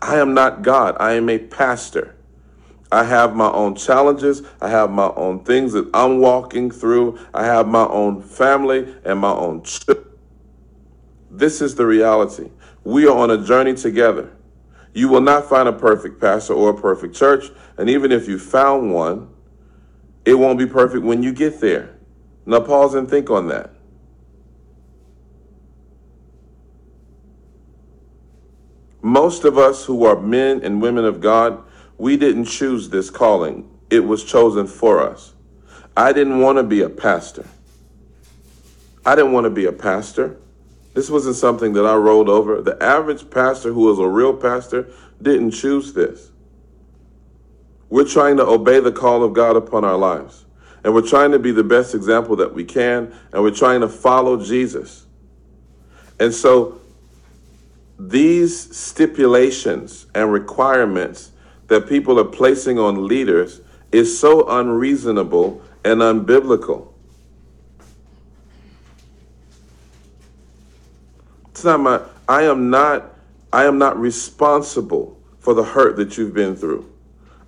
I 0.00 0.18
am 0.18 0.34
not 0.34 0.62
God, 0.62 0.96
I 0.98 1.12
am 1.12 1.28
a 1.28 1.38
pastor. 1.38 2.14
I 2.94 3.02
have 3.04 3.34
my 3.34 3.50
own 3.50 3.74
challenges. 3.74 4.42
I 4.60 4.68
have 4.68 4.88
my 4.88 5.08
own 5.16 5.42
things 5.42 5.72
that 5.72 5.90
I'm 5.92 6.20
walking 6.20 6.70
through. 6.70 7.18
I 7.34 7.44
have 7.44 7.66
my 7.66 7.84
own 7.86 8.22
family 8.22 8.94
and 9.04 9.18
my 9.18 9.32
own 9.32 9.64
children. 9.64 10.06
This 11.28 11.60
is 11.60 11.74
the 11.74 11.86
reality. 11.86 12.50
We 12.84 13.08
are 13.08 13.16
on 13.16 13.32
a 13.32 13.44
journey 13.44 13.74
together. 13.74 14.30
You 14.92 15.08
will 15.08 15.22
not 15.22 15.48
find 15.48 15.68
a 15.68 15.72
perfect 15.72 16.20
pastor 16.20 16.54
or 16.54 16.70
a 16.70 16.80
perfect 16.80 17.16
church. 17.16 17.46
And 17.76 17.90
even 17.90 18.12
if 18.12 18.28
you 18.28 18.38
found 18.38 18.94
one, 18.94 19.33
it 20.24 20.34
won't 20.34 20.58
be 20.58 20.66
perfect 20.66 21.04
when 21.04 21.22
you 21.22 21.32
get 21.32 21.60
there. 21.60 21.96
Now, 22.46 22.60
pause 22.60 22.94
and 22.94 23.08
think 23.08 23.30
on 23.30 23.48
that. 23.48 23.70
Most 29.02 29.44
of 29.44 29.58
us 29.58 29.84
who 29.84 30.04
are 30.04 30.18
men 30.18 30.62
and 30.62 30.80
women 30.80 31.04
of 31.04 31.20
God, 31.20 31.62
we 31.98 32.16
didn't 32.16 32.46
choose 32.46 32.88
this 32.88 33.10
calling, 33.10 33.68
it 33.90 34.00
was 34.00 34.24
chosen 34.24 34.66
for 34.66 35.00
us. 35.06 35.34
I 35.96 36.12
didn't 36.12 36.40
want 36.40 36.58
to 36.58 36.62
be 36.62 36.80
a 36.80 36.88
pastor. 36.88 37.46
I 39.06 39.14
didn't 39.14 39.32
want 39.32 39.44
to 39.44 39.50
be 39.50 39.66
a 39.66 39.72
pastor. 39.72 40.38
This 40.94 41.10
wasn't 41.10 41.36
something 41.36 41.74
that 41.74 41.84
I 41.84 41.94
rolled 41.96 42.28
over. 42.28 42.62
The 42.62 42.82
average 42.82 43.28
pastor 43.30 43.72
who 43.72 43.82
was 43.82 43.98
a 43.98 44.08
real 44.08 44.34
pastor 44.34 44.88
didn't 45.20 45.50
choose 45.50 45.92
this. 45.92 46.30
We're 47.88 48.08
trying 48.08 48.36
to 48.38 48.46
obey 48.46 48.80
the 48.80 48.92
call 48.92 49.22
of 49.22 49.32
God 49.32 49.56
upon 49.56 49.84
our 49.84 49.96
lives. 49.96 50.44
And 50.82 50.92
we're 50.94 51.06
trying 51.06 51.32
to 51.32 51.38
be 51.38 51.50
the 51.50 51.64
best 51.64 51.94
example 51.94 52.36
that 52.36 52.54
we 52.54 52.64
can. 52.64 53.14
And 53.32 53.42
we're 53.42 53.50
trying 53.50 53.80
to 53.80 53.88
follow 53.88 54.42
Jesus. 54.42 55.06
And 56.20 56.32
so 56.32 56.80
these 57.98 58.76
stipulations 58.76 60.06
and 60.14 60.32
requirements 60.32 61.32
that 61.68 61.88
people 61.88 62.18
are 62.18 62.24
placing 62.24 62.78
on 62.78 63.06
leaders 63.06 63.60
is 63.92 64.18
so 64.18 64.48
unreasonable 64.48 65.62
and 65.84 66.00
unbiblical. 66.00 66.88
It's 71.50 71.64
not 71.64 71.80
my 71.80 72.00
I 72.28 72.42
am 72.42 72.70
not 72.70 73.14
I 73.52 73.64
am 73.64 73.78
not 73.78 73.98
responsible 73.98 75.20
for 75.38 75.54
the 75.54 75.62
hurt 75.62 75.96
that 75.96 76.18
you've 76.18 76.34
been 76.34 76.56
through. 76.56 76.93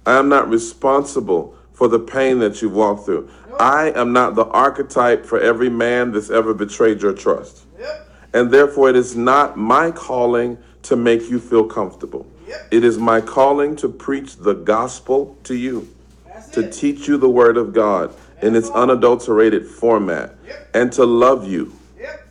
I 0.07 0.19
am 0.19 0.29
not 0.29 0.49
responsible 0.49 1.55
for 1.73 1.89
the 1.89 1.99
pain 1.99 2.39
that 2.39 2.63
you've 2.63 2.73
walked 2.75 3.05
through. 3.05 3.29
I 3.59 3.91
am 3.91 4.13
not 4.13 4.35
the 4.35 4.45
archetype 4.47 5.27
for 5.27 5.41
every 5.41 5.69
man 5.69 6.13
that's 6.13 6.31
ever 6.31 6.55
betrayed 6.55 7.03
your 7.03 7.13
trust. 7.13 7.65
Yep. 7.79 8.09
And 8.35 8.51
therefore, 8.51 8.89
it 8.91 8.97
is 8.97 9.17
not 9.17 9.57
my 9.59 9.91
calling 9.91 10.59
to 10.83 10.95
make 10.97 11.29
you 11.29 11.41
feel 11.41 11.65
comfortable. 11.65 12.27
Yep. 12.47 12.69
It 12.71 12.85
is 12.85 12.99
my 12.99 13.21
calling 13.21 13.75
to 13.77 13.89
preach 13.89 14.37
the 14.37 14.55
gospel 14.55 15.37
to 15.45 15.55
you, 15.55 15.89
That's 16.27 16.49
to 16.51 16.61
it. 16.61 16.73
teach 16.73 17.09
you 17.09 17.17
the 17.17 17.29
word 17.29 17.57
of 17.57 17.73
God 17.73 18.15
in 18.43 18.55
its 18.55 18.71
unadulterated 18.71 19.67
format, 19.67 20.35
Yep. 20.47 20.69
and 20.75 20.93
to 20.93 21.05
love 21.05 21.49
you. 21.49 21.73
Yep. 21.99 22.29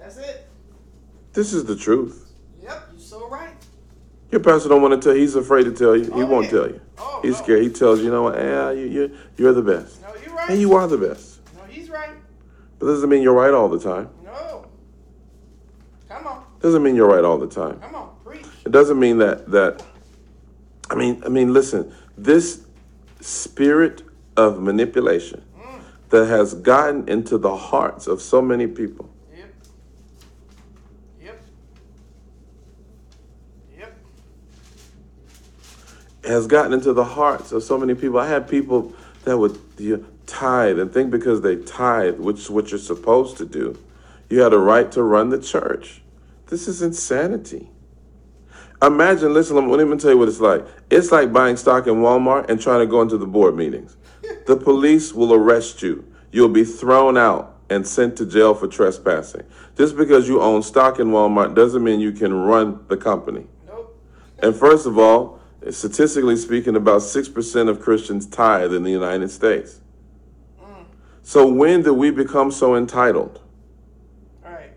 That's 0.00 0.16
it. 0.16 0.48
This 1.34 1.52
is 1.52 1.64
the 1.66 1.76
truth. 1.76 2.32
Yep. 2.62 2.88
You're 2.92 3.00
so 3.00 3.28
right. 3.28 3.54
Your 4.30 4.40
pastor 4.40 4.68
don't 4.68 4.80
want 4.82 4.94
to 4.94 5.00
tell 5.08 5.14
you. 5.14 5.22
He's 5.22 5.34
afraid 5.34 5.64
to 5.64 5.72
tell 5.72 5.96
you. 5.96 6.04
He 6.04 6.22
Oh, 6.22 6.26
won't 6.26 6.44
yeah. 6.46 6.50
tell 6.50 6.68
you. 6.68 6.80
Oh, 6.98 7.20
He's 7.22 7.36
no. 7.38 7.42
scared. 7.42 7.62
He 7.62 7.68
tells 7.70 7.98
you, 7.98 8.06
you 8.06 8.10
know? 8.12 8.32
Yeah, 8.34 8.70
you, 8.70 8.86
you, 8.86 9.16
you're 9.36 9.52
the 9.52 9.62
best. 9.62 10.00
No, 10.02 10.08
you're 10.24 10.34
right. 10.34 10.50
And 10.50 10.60
you 10.60 10.74
are 10.74 10.86
the 10.86 10.98
best. 10.98 11.40
No, 11.56 11.62
he's 11.64 11.90
right. 11.90 12.10
But 12.78 12.86
doesn't 12.86 13.08
mean 13.08 13.22
you're 13.22 13.34
right 13.34 13.52
all 13.52 13.68
the 13.68 13.78
time. 13.80 14.08
No. 14.24 14.66
Come 16.08 16.26
on. 16.26 16.44
Doesn't 16.60 16.82
mean 16.82 16.94
you're 16.94 17.08
right 17.08 17.24
all 17.24 17.38
the 17.38 17.48
time. 17.48 17.80
Come 17.80 17.94
on. 17.94 18.10
Preach. 18.24 18.46
It 18.64 18.70
doesn't 18.72 18.98
mean 18.98 19.18
that 19.18 19.50
that 19.50 19.82
I 20.90 20.94
mean 20.94 21.22
I 21.24 21.28
mean 21.28 21.52
listen, 21.52 21.92
this 22.16 22.64
spirit 23.20 24.02
of 24.36 24.60
manipulation 24.62 25.42
mm. 25.58 25.80
that 26.10 26.26
has 26.26 26.54
gotten 26.54 27.08
into 27.08 27.36
the 27.36 27.54
hearts 27.56 28.06
of 28.06 28.20
so 28.22 28.40
many 28.40 28.66
people. 28.66 29.10
Yep. 29.36 29.54
Yep. 31.22 31.42
Yep. 33.78 33.98
Has 36.30 36.46
gotten 36.46 36.72
into 36.72 36.92
the 36.92 37.04
hearts 37.04 37.50
of 37.50 37.62
so 37.62 37.76
many 37.76 37.94
people. 37.94 38.18
I 38.18 38.28
had 38.28 38.48
people 38.48 38.94
that 39.24 39.36
would 39.36 39.58
you 39.78 39.96
know, 39.96 40.04
tithe 40.26 40.78
and 40.78 40.92
think 40.92 41.10
because 41.10 41.40
they 41.40 41.56
tithe, 41.56 42.18
which 42.18 42.38
is 42.38 42.50
what 42.50 42.70
you're 42.70 42.78
supposed 42.78 43.36
to 43.38 43.44
do, 43.44 43.76
you 44.28 44.40
had 44.40 44.52
a 44.52 44.58
right 44.58 44.90
to 44.92 45.02
run 45.02 45.30
the 45.30 45.40
church. 45.40 46.02
This 46.46 46.68
is 46.68 46.82
insanity. 46.82 47.68
Imagine, 48.80 49.34
listen, 49.34 49.56
let 49.56 49.78
me, 49.78 49.84
me 49.84 49.98
tell 49.98 50.12
you 50.12 50.18
what 50.18 50.28
it's 50.28 50.40
like. 50.40 50.64
It's 50.88 51.10
like 51.10 51.32
buying 51.32 51.56
stock 51.56 51.86
in 51.86 51.96
Walmart 51.96 52.48
and 52.48 52.60
trying 52.60 52.80
to 52.80 52.86
go 52.86 53.02
into 53.02 53.18
the 53.18 53.26
board 53.26 53.56
meetings. 53.56 53.96
The 54.46 54.56
police 54.56 55.12
will 55.12 55.34
arrest 55.34 55.82
you. 55.82 56.04
You'll 56.32 56.48
be 56.48 56.64
thrown 56.64 57.18
out 57.18 57.58
and 57.68 57.86
sent 57.86 58.16
to 58.16 58.26
jail 58.26 58.54
for 58.54 58.68
trespassing. 58.68 59.42
Just 59.76 59.96
because 59.96 60.28
you 60.28 60.40
own 60.40 60.62
stock 60.62 60.98
in 60.98 61.08
Walmart 61.08 61.54
doesn't 61.54 61.82
mean 61.82 62.00
you 62.00 62.12
can 62.12 62.32
run 62.32 62.84
the 62.88 62.96
company. 62.96 63.46
Nope. 63.66 64.00
And 64.38 64.54
first 64.54 64.86
of 64.86 64.98
all, 64.98 65.39
statistically 65.68 66.36
speaking, 66.36 66.76
about 66.76 67.02
6% 67.02 67.68
of 67.68 67.80
Christians 67.80 68.26
tithe 68.26 68.72
in 68.72 68.82
the 68.82 68.90
United 68.90 69.30
States. 69.30 69.80
So 71.22 71.46
when 71.46 71.82
do 71.82 71.94
we 71.94 72.10
become 72.10 72.50
so 72.50 72.74
entitled? 72.74 73.40
Right. 74.42 74.72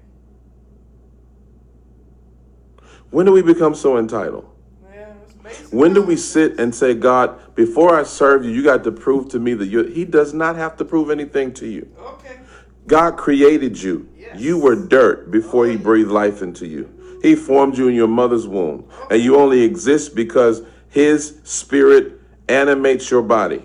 When 3.09 3.25
do 3.25 3.31
we 3.31 3.41
become 3.41 3.73
so 3.73 3.97
entitled? 3.97 4.47
Yeah. 4.93 5.13
When 5.71 5.93
do 5.93 6.01
we 6.01 6.15
sit 6.15 6.59
and 6.59 6.75
say, 6.75 6.93
God, 6.93 7.55
before 7.55 7.95
I 7.95 8.03
serve 8.03 8.43
you, 8.43 8.51
you 8.51 8.63
got 8.63 8.83
to 8.83 8.91
prove 8.91 9.29
to 9.29 9.39
me 9.39 9.53
that 9.55 9.67
you 9.67 9.83
He 9.83 10.05
does 10.05 10.33
not 10.33 10.55
have 10.55 10.77
to 10.77 10.85
prove 10.85 11.09
anything 11.09 11.53
to 11.55 11.67
you. 11.67 11.89
Okay. 11.97 12.37
God 12.85 13.17
created 13.17 13.81
you. 13.81 14.09
Yes. 14.15 14.39
You 14.39 14.59
were 14.59 14.75
dirt 14.75 15.31
before 15.31 15.65
He 15.65 15.77
breathed 15.77 16.11
life 16.11 16.41
into 16.41 16.67
you. 16.67 17.19
He 17.23 17.35
formed 17.35 17.77
you 17.77 17.87
in 17.87 17.95
your 17.95 18.09
mother's 18.09 18.47
womb. 18.47 18.87
And 19.09 19.23
you 19.23 19.37
only 19.37 19.61
exist 19.61 20.13
because 20.13 20.61
His 20.93 21.39
Spirit 21.43 22.21
animates 22.47 23.09
your 23.09 23.23
body. 23.23 23.63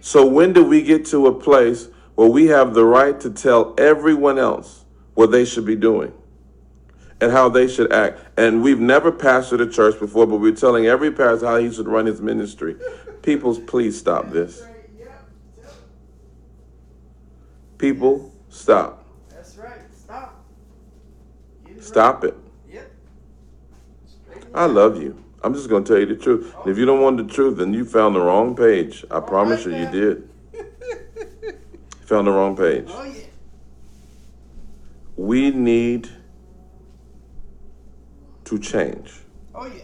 So 0.00 0.26
when 0.26 0.54
do 0.54 0.64
we 0.64 0.82
get 0.82 1.04
to 1.06 1.26
a 1.26 1.32
place 1.38 1.88
where 2.14 2.28
we 2.28 2.46
have 2.46 2.72
the 2.72 2.86
right 2.86 3.20
to 3.20 3.28
tell 3.28 3.74
everyone 3.76 4.38
else 4.38 4.86
what 5.12 5.30
they 5.30 5.44
should 5.44 5.66
be 5.66 5.76
doing 5.76 6.14
and 7.20 7.32
how 7.32 7.50
they 7.50 7.68
should 7.68 7.92
act? 7.92 8.18
And 8.38 8.62
we've 8.62 8.80
never 8.80 9.12
pastored 9.12 9.60
a 9.60 9.70
church 9.70 10.00
before, 10.00 10.26
but 10.26 10.38
we're 10.38 10.56
telling 10.56 10.86
every 10.86 11.10
pastor 11.12 11.46
how 11.46 11.58
he 11.58 11.70
should 11.70 11.86
run 11.86 12.06
his 12.06 12.22
ministry. 12.22 12.76
People, 13.20 13.60
please 13.60 13.98
stop 13.98 14.30
this. 14.30 14.62
Right. 14.62 14.88
Yep. 15.00 15.28
Yep. 15.58 15.72
People, 17.76 18.32
stop. 18.48 19.04
That's 19.28 19.56
right 19.58 19.80
Stop 21.84 22.24
it. 22.24 22.34
Right. 22.34 22.74
Yep. 22.74 22.90
Straighten 24.06 24.42
it 24.42 24.43
I 24.54 24.66
love 24.66 25.02
you. 25.02 25.22
I'm 25.42 25.52
just 25.52 25.68
going 25.68 25.84
to 25.84 25.92
tell 25.92 26.00
you 26.00 26.06
the 26.06 26.14
truth. 26.16 26.54
And 26.62 26.68
if 26.72 26.78
you 26.78 26.86
don't 26.86 27.00
want 27.02 27.16
the 27.18 27.24
truth, 27.24 27.58
then 27.58 27.74
you 27.74 27.84
found 27.84 28.14
the 28.14 28.20
wrong 28.20 28.54
page. 28.56 29.04
I 29.10 29.20
promise 29.20 29.64
you, 29.66 29.74
you 29.76 29.90
did. 29.90 30.28
You 30.54 31.52
found 32.06 32.26
the 32.28 32.30
wrong 32.30 32.56
page. 32.56 32.86
Oh 32.88 33.02
yeah. 33.04 33.24
We 35.16 35.50
need 35.50 36.08
to 38.44 38.58
change. 38.58 39.12
Oh 39.54 39.66
yeah. 39.66 39.82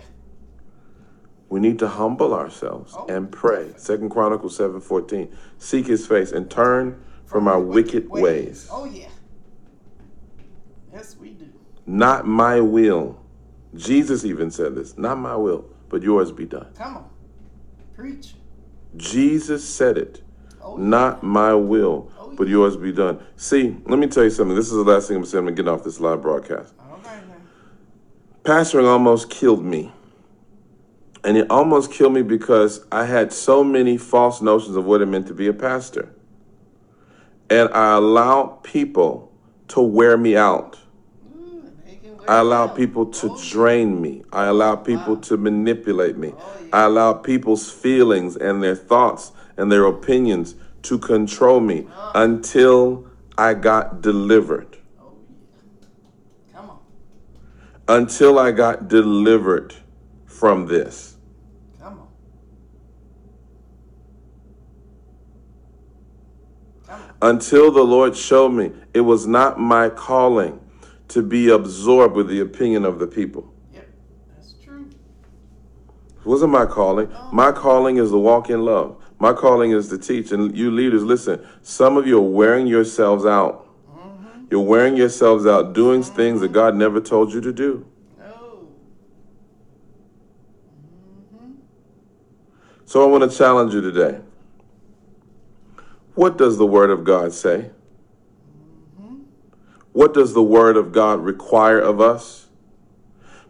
We 1.48 1.60
need 1.60 1.78
to 1.80 1.88
humble 1.88 2.32
ourselves 2.32 2.94
Oh. 2.96 3.06
and 3.08 3.30
pray. 3.30 3.72
Second 3.76 4.10
Chronicles 4.10 4.56
7:14. 4.56 5.28
Seek 5.58 5.86
his 5.86 6.06
face 6.06 6.32
and 6.32 6.48
turn 6.50 7.02
from 7.26 7.48
our 7.48 7.60
wicked 7.60 8.08
ways. 8.08 8.68
Oh 8.70 8.84
yeah. 8.86 9.08
Yes, 10.92 11.16
we 11.20 11.30
do. 11.30 11.46
Not 11.86 12.26
my 12.26 12.60
will. 12.60 13.19
Jesus 13.74 14.24
even 14.24 14.50
said 14.50 14.74
this. 14.74 14.98
Not 14.98 15.18
my 15.18 15.36
will, 15.36 15.64
but 15.88 16.02
yours 16.02 16.32
be 16.32 16.46
done. 16.46 16.66
Come 16.76 16.96
on. 16.96 17.10
Preach. 17.94 18.34
Jesus 18.96 19.68
said 19.68 19.96
it. 19.96 20.22
Oh 20.62 20.76
yeah. 20.76 20.84
Not 20.84 21.22
my 21.22 21.54
will, 21.54 22.10
Oh, 22.18 22.32
but 22.36 22.48
yours 22.48 22.76
be 22.76 22.92
done. 22.92 23.20
See, 23.36 23.76
let 23.86 23.98
me 23.98 24.06
tell 24.06 24.24
you 24.24 24.30
something. 24.30 24.56
This 24.56 24.66
is 24.66 24.72
the 24.72 24.82
last 24.82 25.08
thing 25.08 25.16
I'm 25.16 25.24
saying. 25.24 25.46
I'm 25.46 25.54
getting 25.54 25.70
off 25.70 25.84
this 25.84 26.00
live 26.00 26.22
broadcast. 26.22 26.74
Right. 27.04 27.22
Pastoring 28.44 28.86
almost 28.88 29.30
killed 29.30 29.64
me. 29.64 29.92
And 31.22 31.36
it 31.36 31.50
almost 31.50 31.92
killed 31.92 32.14
me 32.14 32.22
because 32.22 32.84
I 32.90 33.04
had 33.04 33.32
so 33.32 33.62
many 33.62 33.98
false 33.98 34.40
notions 34.40 34.76
of 34.76 34.86
what 34.86 35.02
it 35.02 35.06
meant 35.06 35.26
to 35.28 35.34
be 35.34 35.46
a 35.46 35.52
pastor. 35.52 36.14
And 37.50 37.68
I 37.74 37.96
allowed 37.96 38.62
people 38.62 39.30
to 39.68 39.80
wear 39.82 40.16
me 40.16 40.36
out. 40.36 40.78
Ooh, 41.36 41.62
and 41.66 41.82
they 41.84 41.96
can 41.96 42.16
wear 42.16 42.19
I 42.30 42.38
allow 42.38 42.68
people 42.68 43.06
to 43.06 43.36
drain 43.50 44.00
me. 44.00 44.22
I 44.32 44.44
allow 44.44 44.76
people 44.76 45.16
to 45.16 45.36
manipulate 45.36 46.16
me. 46.16 46.32
I 46.72 46.84
allow 46.84 47.12
people's 47.12 47.72
feelings 47.72 48.36
and 48.36 48.62
their 48.62 48.76
thoughts 48.76 49.32
and 49.56 49.72
their 49.72 49.84
opinions 49.84 50.54
to 50.82 50.96
control 50.96 51.58
me 51.58 51.88
until 52.14 53.08
I 53.36 53.54
got 53.54 54.00
delivered. 54.00 54.76
Until 57.88 58.38
I 58.38 58.52
got 58.52 58.86
delivered 58.86 59.74
from 60.24 60.66
this. 60.68 61.16
Until 67.20 67.72
the 67.72 67.82
Lord 67.82 68.16
showed 68.16 68.50
me 68.50 68.70
it 68.94 69.00
was 69.00 69.26
not 69.26 69.58
my 69.58 69.88
calling 69.88 70.60
to 71.10 71.22
be 71.22 71.50
absorbed 71.50 72.14
with 72.14 72.28
the 72.28 72.40
opinion 72.40 72.84
of 72.84 72.98
the 72.98 73.06
people. 73.06 73.52
Yep. 73.74 73.88
That's 74.34 74.54
true. 74.64 74.88
It 76.20 76.26
wasn't 76.26 76.52
my 76.52 76.66
calling. 76.66 77.10
Oh. 77.12 77.30
My 77.32 77.52
calling 77.52 77.96
is 77.96 78.10
to 78.10 78.18
walk 78.18 78.48
in 78.48 78.64
love. 78.64 78.96
My 79.18 79.32
calling 79.32 79.72
is 79.72 79.88
to 79.88 79.98
teach. 79.98 80.32
And 80.32 80.56
you 80.56 80.70
leaders, 80.70 81.02
listen, 81.02 81.44
some 81.62 81.96
of 81.96 82.06
you 82.06 82.18
are 82.18 82.30
wearing 82.30 82.66
yourselves 82.66 83.26
out. 83.26 83.68
Mm-hmm. 83.88 84.46
You're 84.50 84.60
wearing 84.60 84.96
yourselves 84.96 85.46
out 85.46 85.72
doing 85.72 86.00
mm-hmm. 86.00 86.16
things 86.16 86.40
that 86.40 86.52
God 86.52 86.76
never 86.76 87.00
told 87.00 87.32
you 87.32 87.40
to 87.40 87.52
do. 87.52 87.86
No. 88.18 88.68
So 92.86 93.02
I 93.02 93.06
want 93.06 93.30
to 93.30 93.36
challenge 93.36 93.74
you 93.74 93.80
today. 93.80 94.20
What 96.14 96.38
does 96.38 96.56
the 96.56 96.66
Word 96.66 96.90
of 96.90 97.02
God 97.02 97.32
say? 97.32 97.70
What 99.92 100.14
does 100.14 100.34
the 100.34 100.42
Word 100.42 100.76
of 100.76 100.92
God 100.92 101.20
require 101.20 101.80
of 101.80 102.00
us? 102.00 102.46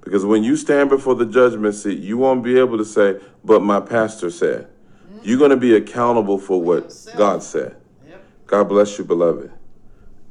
Because 0.03 0.24
when 0.24 0.43
you 0.43 0.57
stand 0.57 0.88
before 0.88 1.14
the 1.14 1.26
judgment 1.26 1.74
seat, 1.74 1.99
you 1.99 2.16
won't 2.16 2.43
be 2.43 2.59
able 2.59 2.78
to 2.78 2.84
say, 2.84 3.20
But 3.45 3.61
my 3.61 3.80
pastor 3.80 4.30
said. 4.30 4.66
Mm-hmm. 4.66 5.18
You're 5.22 5.38
going 5.38 5.51
to 5.51 5.57
be 5.57 5.74
accountable 5.74 6.38
for 6.38 6.61
what 6.61 6.95
God 7.16 7.43
said. 7.43 7.76
Yep. 8.09 8.24
God 8.47 8.64
bless 8.68 8.99
you, 8.99 9.05
beloved. 9.05 9.53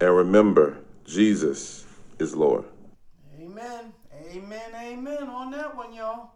And 0.02 0.16
remember, 0.16 0.78
Jesus 1.06 1.86
is 2.18 2.36
Lord. 2.36 2.66
Amen. 3.40 3.94
Amen. 4.32 4.72
Amen. 4.76 5.24
On 5.30 5.52
that 5.52 5.76
one, 5.76 5.94
y'all. 5.94 6.32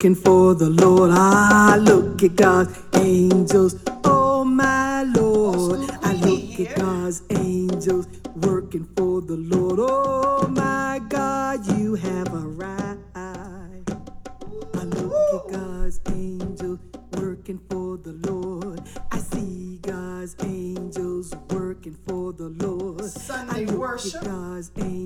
Looking 0.00 0.14
for 0.16 0.54
the 0.54 0.68
Lord, 0.68 1.12
I 1.12 1.76
look 1.76 2.22
at 2.24 2.34
God's 2.34 2.76
angels. 2.96 3.76
Oh, 4.04 4.44
my 4.44 5.04
Lord. 5.04 5.78
Oh, 5.78 5.98
I 6.02 6.12
look 6.14 6.58
at 6.58 6.76
God's 6.76 7.22
angels 7.30 8.06
working 8.42 8.88
for 8.96 9.20
the 9.20 9.36
Lord. 9.36 9.78
Oh 9.80 10.46
my 10.48 11.00
God, 11.08 11.66
you 11.78 11.94
have 11.94 12.32
arrived. 12.34 13.00
I 13.14 14.84
look 14.84 15.46
at 15.46 15.52
God's 15.52 16.00
angel 16.10 16.78
working 17.12 17.60
for 17.70 17.96
the 17.98 18.12
Lord. 18.30 18.80
I 19.10 19.18
see 19.18 19.78
God's 19.82 20.36
angels 20.44 21.34
working 21.50 21.96
for 22.06 22.32
the 22.32 22.48
Lord. 22.48 23.04
Sunday 23.04 23.62
I 23.62 23.64
look 23.64 23.78
worship. 23.78 24.22
At 24.22 24.24
God's 24.24 24.70
angel 24.78 25.01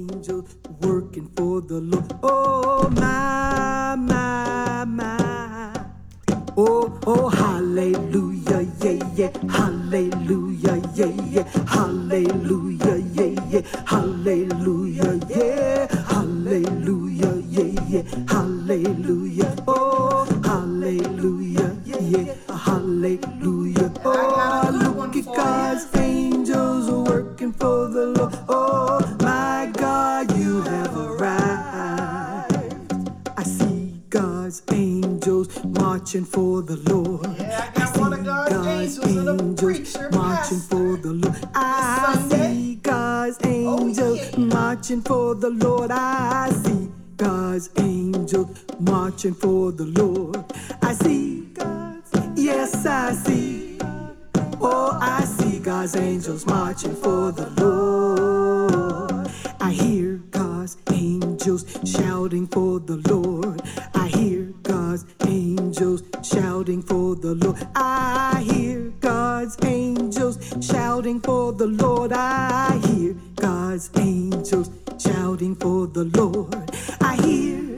shouting 62.07 62.47
for 62.47 62.79
the 62.79 62.97
Lord. 63.13 63.61
I 63.95 64.07
hear 64.07 64.45
God's 64.63 65.05
angels 65.27 66.03
shouting 66.23 66.81
for 66.81 67.17
the 67.17 67.35
Lord. 67.35 67.59
I 67.75 68.47
hear 68.49 68.93
God's 69.01 69.57
angels 69.65 70.37
shouting 70.65 71.21
for 71.21 71.53
the 71.53 71.67
Lord. 71.67 72.13
I 72.13 72.81
hear 72.87 73.17
God's 73.35 73.91
angels 73.99 74.71
shouting 74.99 75.57
for 75.57 75.89
the 75.89 76.05
Lord. 76.05 76.71
I 77.01 77.17
hear, 77.27 77.77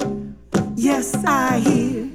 yes, 0.76 1.14
I 1.24 1.61
hear. 1.61 2.11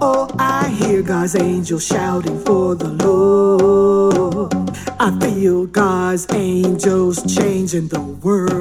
Oh, 0.00 0.28
I 0.36 0.68
hear 0.80 1.00
God's 1.02 1.36
angels 1.36 1.86
shouting 1.86 2.40
for 2.44 2.74
the 2.74 2.88
Lord. 3.04 4.52
I 4.98 5.08
feel 5.20 5.66
God's 5.66 6.26
angels 6.32 7.16
changing 7.36 7.86
the 7.88 8.00
world. 8.00 8.59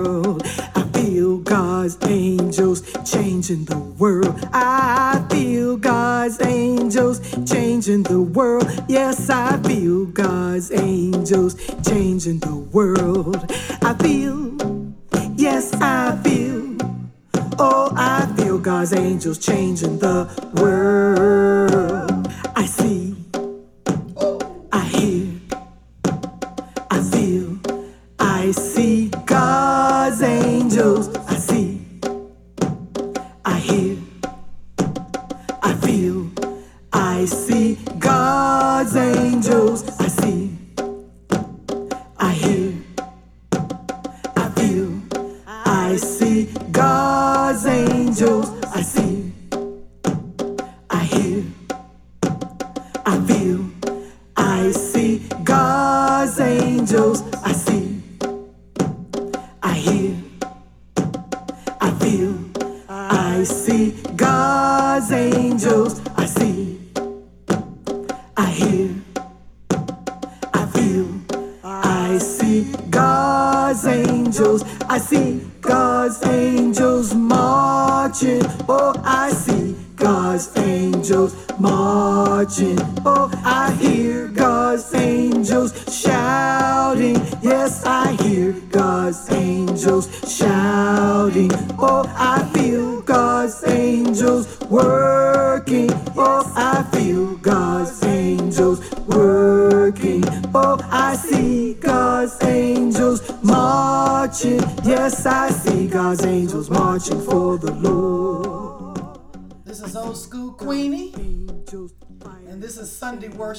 world. 4.00 4.39
I 4.54 5.24
feel 5.30 5.78
God's 5.78 6.41
angels 6.41 7.20
changing 7.45 8.04
the 8.04 8.22
world. 8.22 8.66
Yes, 8.88 9.30
I 9.30 9.58
feel 9.64 10.06
God's 10.06 10.72
angels 10.72 11.56
changing 11.86 12.39
the 12.39 12.56
world. 12.56 13.52
I 13.82 13.93
feel, 13.95 14.56
yes, 15.36 15.74
I 15.76 16.18
feel. 16.24 16.78
Oh, 17.60 17.91
I 17.95 18.26
feel 18.38 18.58
God's 18.58 18.93
angels 18.93 19.38
changing 19.38 20.00
the 20.00 20.28
world. 20.56 21.39
angels. 48.10 48.59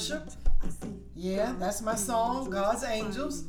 Worship. 0.01 0.31
Yeah, 1.13 1.53
that's 1.59 1.83
my 1.83 1.93
song, 1.93 2.49
God's 2.49 2.83
Angels. 2.83 3.43